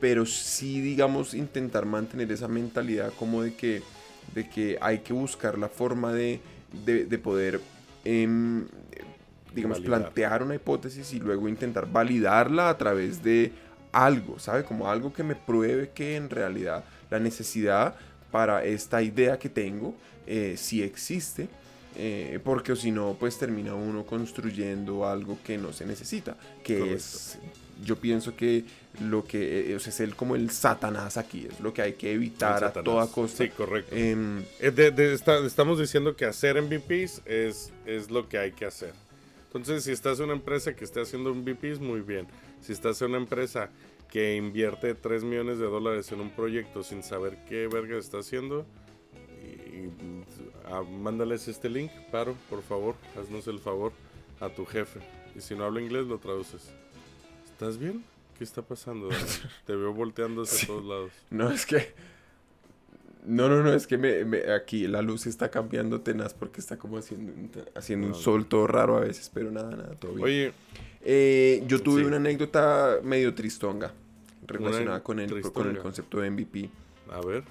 [0.00, 3.82] pero sí, digamos, intentar mantener esa mentalidad como de que,
[4.34, 6.40] de que hay que buscar la forma de,
[6.72, 7.60] de, de poder,
[8.04, 8.66] em,
[9.54, 10.02] digamos, Validar.
[10.02, 13.52] plantear una hipótesis y luego intentar validarla a través de
[13.92, 14.64] algo, ¿sabe?
[14.64, 17.96] Como algo que me pruebe que en realidad la necesidad
[18.30, 19.94] para esta idea que tengo
[20.26, 21.48] eh, sí existe.
[21.98, 26.96] Eh, porque si no, pues termina uno construyendo algo que no se necesita, que Correcto.
[26.96, 27.38] es,
[27.84, 28.64] yo pienso que
[29.00, 31.92] lo que eh, o sea, es el como el satanás aquí, es lo que hay
[31.94, 33.44] que evitar a toda costa.
[33.44, 33.94] Sí, correcto.
[33.94, 38.52] Em, Eh, de- de- está- estamos diciendo que hacer MVPs es, es lo que hay
[38.52, 38.92] que hacer.
[39.46, 42.26] Entonces, si estás en una empresa que esté haciendo MVPs, muy bien.
[42.60, 43.70] Si estás en una empresa
[44.10, 48.66] que invierte 3 millones de dólares en un proyecto sin saber qué verga está haciendo,
[49.42, 49.88] y,
[50.66, 53.92] ah, mándales este link, paro, por favor, haznos el favor
[54.40, 55.00] a tu jefe.
[55.34, 56.70] Y si no habla inglés, lo traduces.
[57.50, 58.04] ¿Estás bien?
[58.38, 59.08] ¿Qué está pasando?
[59.08, 59.22] Dani?
[59.66, 61.10] Te veo volteando hacia todos lados.
[61.30, 61.94] no, es que...
[63.24, 66.76] No, no, no, es que me, me- aquí la luz está cambiando tenaz porque está
[66.76, 68.22] como haciendo, un- haciendo un No, no.
[68.22, 70.24] sol todo raro a veces, pero nada, nada, todo bien.
[70.24, 70.52] Oye,
[71.08, 72.06] Eh, yo tuve Sí.
[72.06, 73.92] una anécdota medio tristonga
[74.46, 76.68] relacionada con el, con el concepto de MVP.
[77.12, 77.42] a ver.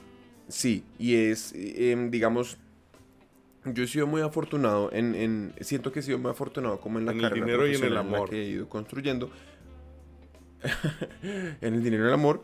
[0.47, 2.57] Sí, y es, em, digamos,
[3.73, 7.05] yo he sido muy afortunado en, en- siento que he sido muy afortunado como en
[7.05, 8.29] la En el dinero y en el amor.
[8.29, 9.29] que he ido construyendo.
[11.61, 12.41] en el dinero y el amor.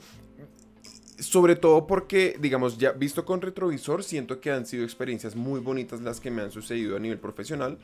[1.19, 6.01] Sobre todo porque, digamos, ya visto con retrovisor, siento que han sido experiencias muy bonitas
[6.01, 7.77] las que me han sucedido a nivel profesional,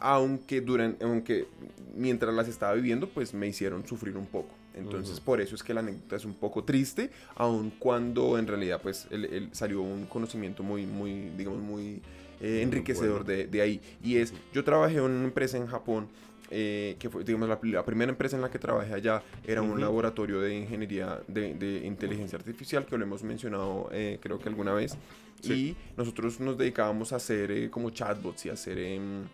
[0.00, 1.46] aunque duran, aunque
[1.94, 4.48] mientras las estaba viviendo, pues me hicieron sufrir un poco.
[4.74, 8.80] Entonces, por eso es que la anécdota es un poco triste, aun cuando en realidad,
[8.80, 12.00] pues, el- el- salió un conocimiento muy, muy, digamos, muy
[12.40, 13.42] eh, enriquecedor bueno.
[13.42, 13.80] de, de ahí.
[14.02, 16.08] Y es, yo trabajé en una empresa en Japón,
[16.50, 19.80] eh, que fue, digamos, la, la primera empresa en la que trabajé allá era un
[19.80, 24.72] laboratorio de ingeniería de, de inteligencia artificial, que lo hemos mencionado eh, creo que alguna
[24.72, 24.96] vez.
[25.42, 25.52] Sí.
[25.52, 28.78] Y nosotros nos dedicábamos a hacer eh, como chatbots y a hacer...
[28.78, 29.24] em,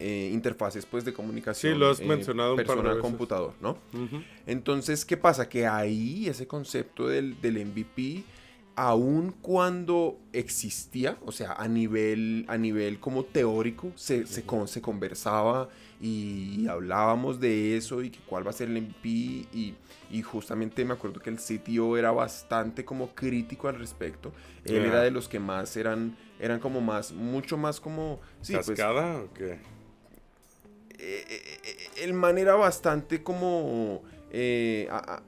[0.00, 1.72] eh, interfaces pues de comunicación.
[1.72, 3.02] Sí, lo has eh, mencionado un par de persona veces.
[3.02, 3.78] computador, ¿no?
[4.46, 5.48] Entonces, ¿qué pasa?
[5.48, 8.22] Que ahí ese concepto del, del MVP,
[8.80, 14.80] aun cuando existía, o sea, a nivel, a nivel como teórico, se, se, con- se
[14.80, 15.68] conversaba
[16.00, 19.74] y hablábamos de eso y que cuál va a ser el MVP y,
[20.12, 24.32] y justamente me acuerdo que el sitio era bastante como crítico al respecto.
[24.64, 28.20] Él era de los que más eran, eran como más, mucho más como...
[28.42, 29.58] Sí, pues, ¿Cascada o qué?
[31.00, 34.02] eh, eh, eh, el man era bastante como...
[34.30, 35.22] eh, a- a-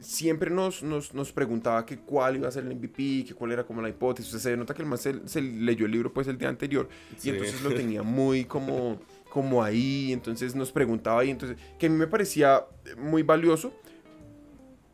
[0.00, 3.64] siempre nos, nos, nos preguntaba que cuál iba a ser el MVP, que cuál era
[3.64, 4.34] como la hipótesis.
[4.34, 6.48] O sea, se nota que el man se, se leyó el libro pues el día
[6.48, 6.88] anterior
[7.18, 7.28] Sí.
[7.28, 10.12] y entonces lo tenía muy como, como ahí.
[10.12, 11.58] Entonces nos preguntaba y entonces...
[11.78, 12.64] Que a mí me parecía
[12.98, 13.72] muy valioso,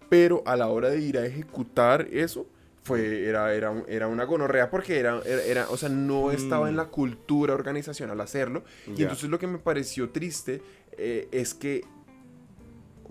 [0.09, 2.47] pero a la hora de ir a ejecutar eso...
[2.83, 6.75] Fue, era, era, era una gonorrea porque era, era, era- o sea, no estaba en
[6.75, 6.77] Mm.
[6.77, 8.63] la cultura organizacional hacerlo.
[8.97, 10.63] Y entonces lo que me pareció triste
[10.97, 11.85] eh, es que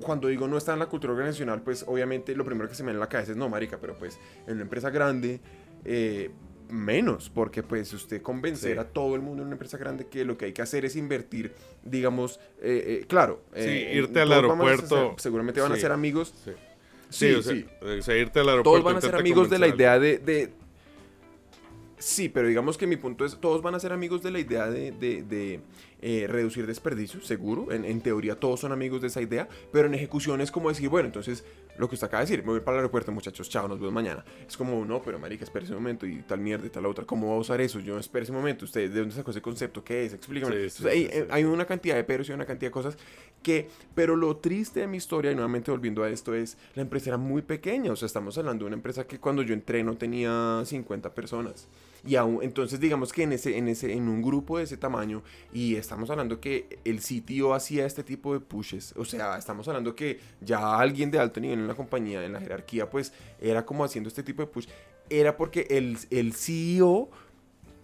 [0.02, 2.88] cuando digo no está en la cultura organizacional, pues obviamente lo primero que se me
[2.88, 5.40] viene en la cabeza es no, marica, pero pues en una empresa grande,
[5.84, 6.32] eh,
[6.70, 8.80] menos, porque pues usted convencer Sí.
[8.80, 10.96] a todo el mundo en una empresa grande que lo que hay que hacer es
[10.96, 13.44] invertir, digamos, eh, eh, claro.
[13.54, 15.16] eh, Sí, irte al aeropuerto.
[15.18, 16.34] seguramente van a ser amigos.
[16.44, 16.52] Sí.
[17.10, 17.66] Sí, Sí, o sea, sí.
[18.00, 18.64] o sea, irte al aeropuerto.
[18.72, 20.52] Todos van a ser amigos de la idea de, de-
[21.98, 24.70] Sí, pero digamos que mi punto es, todos van a ser amigos de la idea
[24.70, 25.60] de,
[26.02, 27.72] eh, reducir desperdicios, seguro.
[27.72, 30.90] En, en teoría todos son amigos de esa idea, pero en ejecución es como decir,
[30.90, 31.46] bueno, entonces
[31.78, 33.94] lo que usted acaba de decir, me voy para el aeropuerto, muchachos, chao, nos vemos
[33.94, 34.24] mañana.
[34.48, 37.06] Es como, no, pero marica, espérese un momento y tal mierda y tal otra.
[37.06, 37.80] ¿Cómo va a usar eso?
[37.80, 39.84] Yo, espérese un momento, ¿usted de dónde sacó ese concepto?
[39.84, 40.14] ¿Qué es?
[40.14, 40.54] Explícame.
[40.54, 42.74] Sí, Entonces, sí, hay, sí, sí, hay una cantidad de peros y una cantidad de
[42.74, 42.98] cosas
[43.46, 47.12] que, pero lo triste de mi historia, y nuevamente volviendo a esto, es la empresa
[47.12, 49.96] era muy pequeña, o sea, estamos hablando de una empresa que cuando yo entré no
[49.96, 51.68] tenía 50 personas.
[52.08, 55.24] Y aún, entonces digamos que en ese, en ese, en un grupo de ese tamaño,
[55.54, 59.96] y estamos hablando que el sitio hacía este tipo de pushes, o sea, estamos hablando
[59.96, 63.12] que ya alguien de alto nivel en la compañía, en la jerarquía, pues
[63.42, 64.68] era como haciendo este tipo de push,
[65.10, 67.10] era porque el, el CEO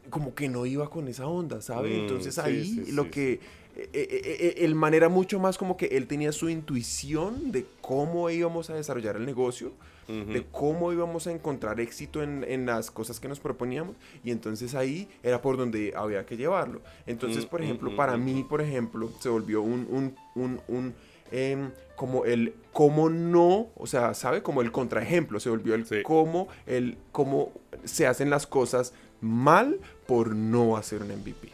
[0.10, 1.90] como que no iba con esa onda, ¿sabe?
[1.90, 5.58] Mm, Entonces ahí sí, lo sí, que eh, eh, eh, el man era mucho más
[5.58, 9.72] como que él tenía su intuición de cómo íbamos a desarrollar el negocio,
[10.08, 14.76] de cómo íbamos a encontrar éxito en, en las cosas que nos proponíamos, y entonces
[14.76, 16.82] ahí era por donde había que llevarlo.
[17.08, 20.94] Entonces, Mm, por ejemplo, mm, para mí, por ejemplo, se volvió un, un, un, un,
[21.32, 24.42] em, como el cómo no, o sea, ¿sabe?
[24.44, 26.02] Como el contraejemplo, se volvió el Sí.
[26.04, 27.52] cómo, el cómo
[27.84, 31.50] se hacen las cosas mal por no hacer un MVP.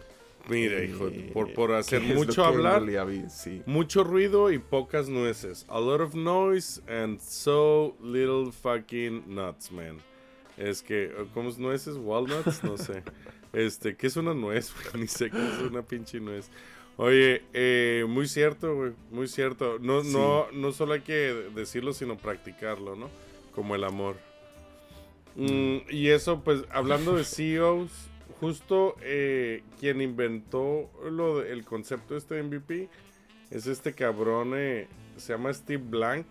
[0.50, 3.62] Mira, hijo, Eh, por, por hacer mucho hablar, realidad vi, sí.
[3.66, 5.66] mucho ruido y pocas nueces.
[5.68, 9.98] A lot of noise and so little fucking nuts, man.
[10.56, 11.98] Es que, ¿cómo es nueces?
[11.98, 12.64] ¿Walnuts?
[12.64, 13.04] No sé.
[13.54, 14.72] Este, ¿qué es una nuez?
[14.94, 16.50] Ni sé qué es una pinche nuez.
[16.98, 19.78] Oye, eh, muy cierto, güey, muy cierto.
[19.80, 20.12] No, Sí.
[20.14, 21.14] no, no solo hay que
[21.56, 23.10] decirlo, sino practicarlo, ¿no?
[23.54, 24.16] Como el amor.
[25.36, 27.92] Mm, y eso, pues, hablando de CEOs,
[28.40, 32.90] justo eh, quien inventó lo de- el concepto este de MVP
[33.52, 34.88] es este cabrón, eh,
[35.18, 36.26] se llama Steve Blank.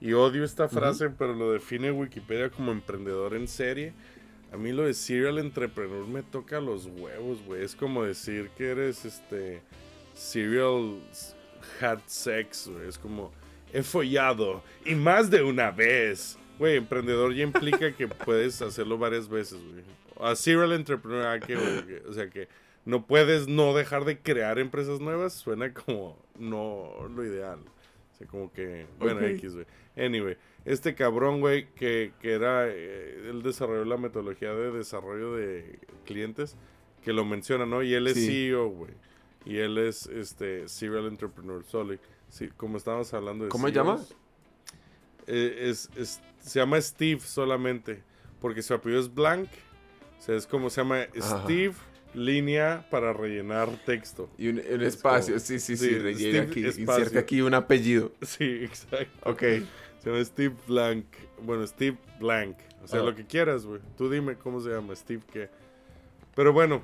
[0.00, 3.92] Y odio esta frase, pero lo define Wikipedia como emprendedor en serie.
[4.52, 7.62] A mí lo de serial entrepreneur me toca los huevos, güey.
[7.62, 9.62] Es como decir que eres este
[10.14, 11.00] serial
[11.80, 12.88] had sex, güey.
[12.88, 13.32] Es como
[13.72, 16.38] he follado y más de una vez.
[16.58, 19.84] Güey, emprendedor ya implica que puedes hacerlo varias veces, güey.
[20.20, 22.46] A serial entrepreneur, ah, que, o sea que
[22.84, 27.58] no puedes no dejar de crear empresas nuevas, suena como no lo ideal.
[28.12, 29.20] O sea, como que, bueno.
[29.20, 29.66] X, güey.
[29.96, 35.78] Anyway, este cabrón, güey, que, que era, eh, él desarrolló la metodología de desarrollo de
[36.04, 36.56] clientes,
[37.02, 37.82] que lo menciona, ¿no?
[37.82, 38.26] Y él es Sí.
[38.26, 38.92] CEO, güey.
[39.44, 41.96] Y él es, este, serial entrepreneur, solo.
[42.28, 44.00] Sí, como estábamos hablando de ¿Cómo se llama?
[45.26, 48.02] eh, es, es- se llama Steve solamente,
[48.40, 49.48] porque su apellido es Blank.
[50.18, 51.42] O sea, es como se llama Ajá.
[51.44, 51.74] Steve,
[52.14, 54.28] línea para rellenar texto.
[54.38, 56.98] Y un, un Es espacio, como- sí, sí, sí, sí, rellena Steve aquí, espacio.
[57.00, 58.12] inserte aquí un apellido.
[58.22, 59.30] Sí, exacto.
[59.30, 59.42] Ok.
[60.02, 61.06] Se llama Steve Blank.
[61.42, 62.56] Bueno, Steve Blank.
[62.82, 63.04] O sea, Ah.
[63.04, 63.80] lo que quieras, güey.
[63.96, 65.48] Tú dime cómo se llama, Steve qué.
[66.34, 66.82] Pero bueno,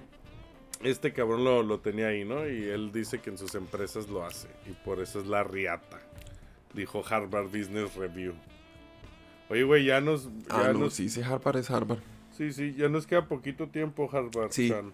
[0.82, 2.48] este cabrón lo, lo tenía ahí, ¿no?
[2.48, 4.48] Y él dice que en sus empresas lo hace.
[4.66, 5.98] Y por eso es la riata.
[6.74, 8.34] Dijo Harvard Business Review.
[9.48, 10.28] Oye, güey, ya nos...
[10.50, 11.98] Ah, no, nos- sí, dice Harvard es Harvard.
[12.36, 14.52] Sí, sí, ya nos queda poquito tiempo, Harvard.
[14.52, 14.68] Sí.
[14.68, 14.92] Chan.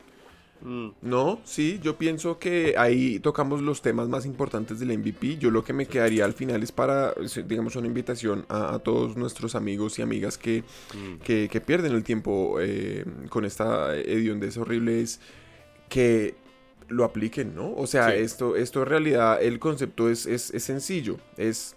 [0.64, 5.36] Mm, No, sí, yo pienso que ahí tocamos los temas más importantes del MVP.
[5.36, 7.14] Yo lo que me quedaría al final es para,
[7.46, 11.16] digamos, una invitación a, a todos nuestros amigos y amigas que, mm.
[11.22, 15.02] que, que pierden el tiempo eh, con esta hediondez horrible.
[15.02, 15.20] Es
[15.88, 16.34] que
[16.88, 17.72] lo apliquen, ¿no?
[17.74, 18.16] O sea, Sí.
[18.18, 21.18] esto, esto en realidad, el concepto es, es, es sencillo.
[21.36, 21.76] Es,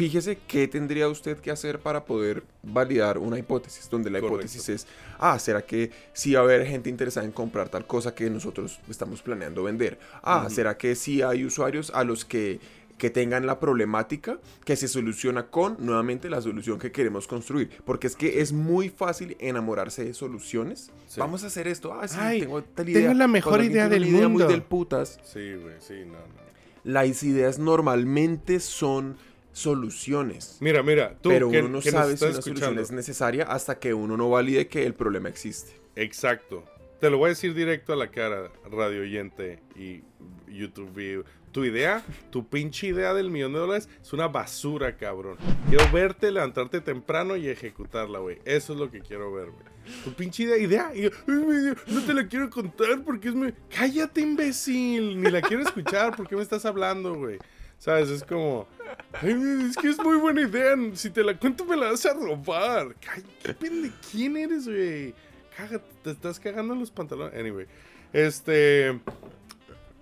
[0.00, 4.46] fíjese qué tendría usted que hacer para poder validar una hipótesis, donde la Correcto.
[4.46, 4.86] hipótesis es,
[5.18, 8.80] ah, ¿será que sí va a haber gente interesada en comprar tal cosa que nosotros
[8.88, 9.98] estamos planeando vender?
[10.22, 10.48] Ah.
[10.48, 12.60] ¿será que sí hay usuarios a los que
[12.96, 17.70] que tengan la problemática que se soluciona con nuevamente la solución que queremos construir.
[17.86, 20.90] Porque es que es muy fácil enamorarse de soluciones.
[21.06, 21.18] Sí.
[21.18, 21.94] Vamos a hacer esto.
[21.94, 23.14] Ah, sí, Ay, tengo tal tengo idea.
[23.14, 24.44] la mejor Cuando idea del idea mundo.
[24.44, 25.18] muy del putas.
[25.24, 26.50] Sí, güey, sí, no, no.
[26.84, 29.16] Las ideas normalmente son
[29.60, 30.56] soluciones.
[30.60, 33.78] Mira, mira, tú pero que, uno no que sabe si una solución es necesaria hasta
[33.78, 35.80] que uno no valide que el problema existe.
[35.96, 36.64] Exacto.
[37.00, 40.02] Te lo voy a decir directo a la cara, radio oyente y
[40.48, 41.24] YouTube view.
[41.50, 45.36] Tu idea, tu pinche idea del millón de dólares es una basura, cabrón.
[45.68, 48.38] Quiero verte, levantarte temprano y ejecutarla, güey.
[48.44, 49.64] Eso es lo que quiero ver, güey.
[50.04, 50.92] Tu pinche idea, idea.
[50.94, 53.52] y yo, "Ay, me- no te la quiero contar porque es muy...
[53.74, 55.20] Cállate, imbécil.
[55.20, 56.14] Ni la quiero escuchar.
[56.14, 57.38] ¿Por qué me estás hablando, güey?
[57.80, 58.10] ¿Sabes?
[58.10, 58.68] Es como...
[59.14, 59.32] "Ay,
[59.70, 60.76] es que es muy buena idea.
[60.94, 62.94] Si te la cuento me la vas a robar.
[63.00, 63.90] Cállate, ¿Qué pende?
[64.12, 65.14] ¿Quién eres, güey?
[65.56, 67.34] Cágate, te estás cagando en los pantalones.
[67.40, 67.66] Anyway,
[68.12, 69.00] este.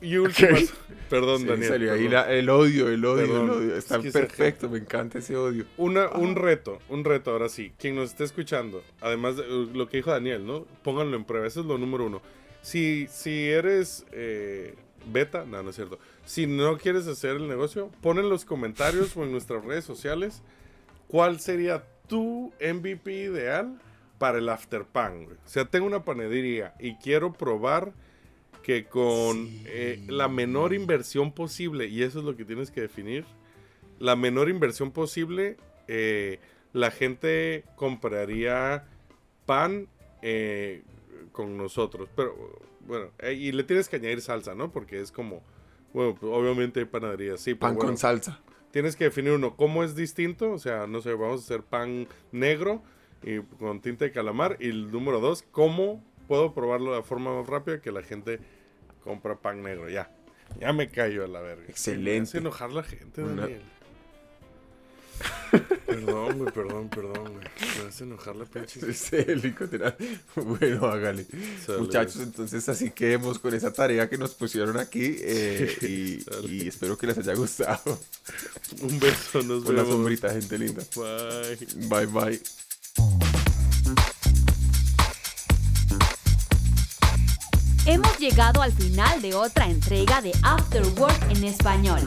[0.00, 0.72] Y últimas.
[1.10, 1.68] Perdón, Sí, Daniel.
[1.68, 3.44] salió ahí la- el odio, el odio, Perdón.
[3.44, 3.76] el odio.
[3.76, 5.64] Está Es que esa perfecto, me encanta ese odio.
[5.76, 7.72] Una, un reto, un reto, ahora sí.
[7.78, 10.66] Quien nos esté escuchando, además de uh, lo que dijo Daniel, ¿no?
[10.84, 12.22] Pónganlo en prueba, eso es lo número uno.
[12.62, 14.74] Si, si eres eh,
[15.12, 15.98] beta, no, no es cierto.
[16.24, 20.42] Si no quieres hacer el negocio, pon en los comentarios o en nuestras redes sociales
[21.08, 23.78] cuál sería tu MVP ideal
[24.18, 25.36] para el after pan, güey.
[25.36, 27.92] O sea, tengo una panadería y quiero probar
[28.62, 29.62] que con Sí.
[29.66, 33.24] eh, la menor inversión posible, y eso es lo que tienes que definir,
[33.98, 35.56] la menor inversión posible,
[35.86, 36.38] eh,
[36.72, 38.84] la gente compraría
[39.46, 39.86] pan
[40.20, 40.82] eh,
[41.32, 42.08] con nosotros.
[42.14, 42.34] Pero
[42.86, 44.70] bueno, eh, y le tienes que añadir salsa, ¿no?
[44.70, 45.42] Porque es como,
[45.92, 48.40] bueno, pues, obviamente hay panaderías, sí, pero Pan bueno, con salsa.
[48.70, 50.50] tienes que definir uno, ¿cómo es distinto?
[50.52, 52.82] O sea, no sé, vamos a hacer pan negro
[53.22, 54.56] y con tinta de calamar.
[54.60, 58.38] Y el número dos, ¿cómo puedo probarlo de forma más rápida que la gente
[59.02, 59.88] compra pan negro?
[59.88, 60.10] Ya,
[60.60, 61.64] ya me callo a la verga.
[61.68, 62.10] Excelente.
[62.10, 63.62] Me hace enojar la gente, Una- Daniel.
[65.86, 67.46] Perdón, güey, perdón, perdón, güey.
[67.82, 68.80] Me hace enojar la pinche.
[68.88, 69.96] Es el literal.
[70.34, 71.26] Bueno, hágale.
[71.64, 71.78] Sale.
[71.78, 77.06] Muchachos, entonces así quedemos con esa tarea que nos pusieron aquí eh, y, espero que
[77.06, 77.98] les haya gustado.
[78.80, 79.96] Un beso, nos Con la vemos.
[79.96, 80.82] sombrita, gente linda.
[80.94, 81.66] Bye.
[81.88, 82.40] Bye, bye.
[87.86, 92.06] Hemos llegado al final de otra entrega de After Work en español.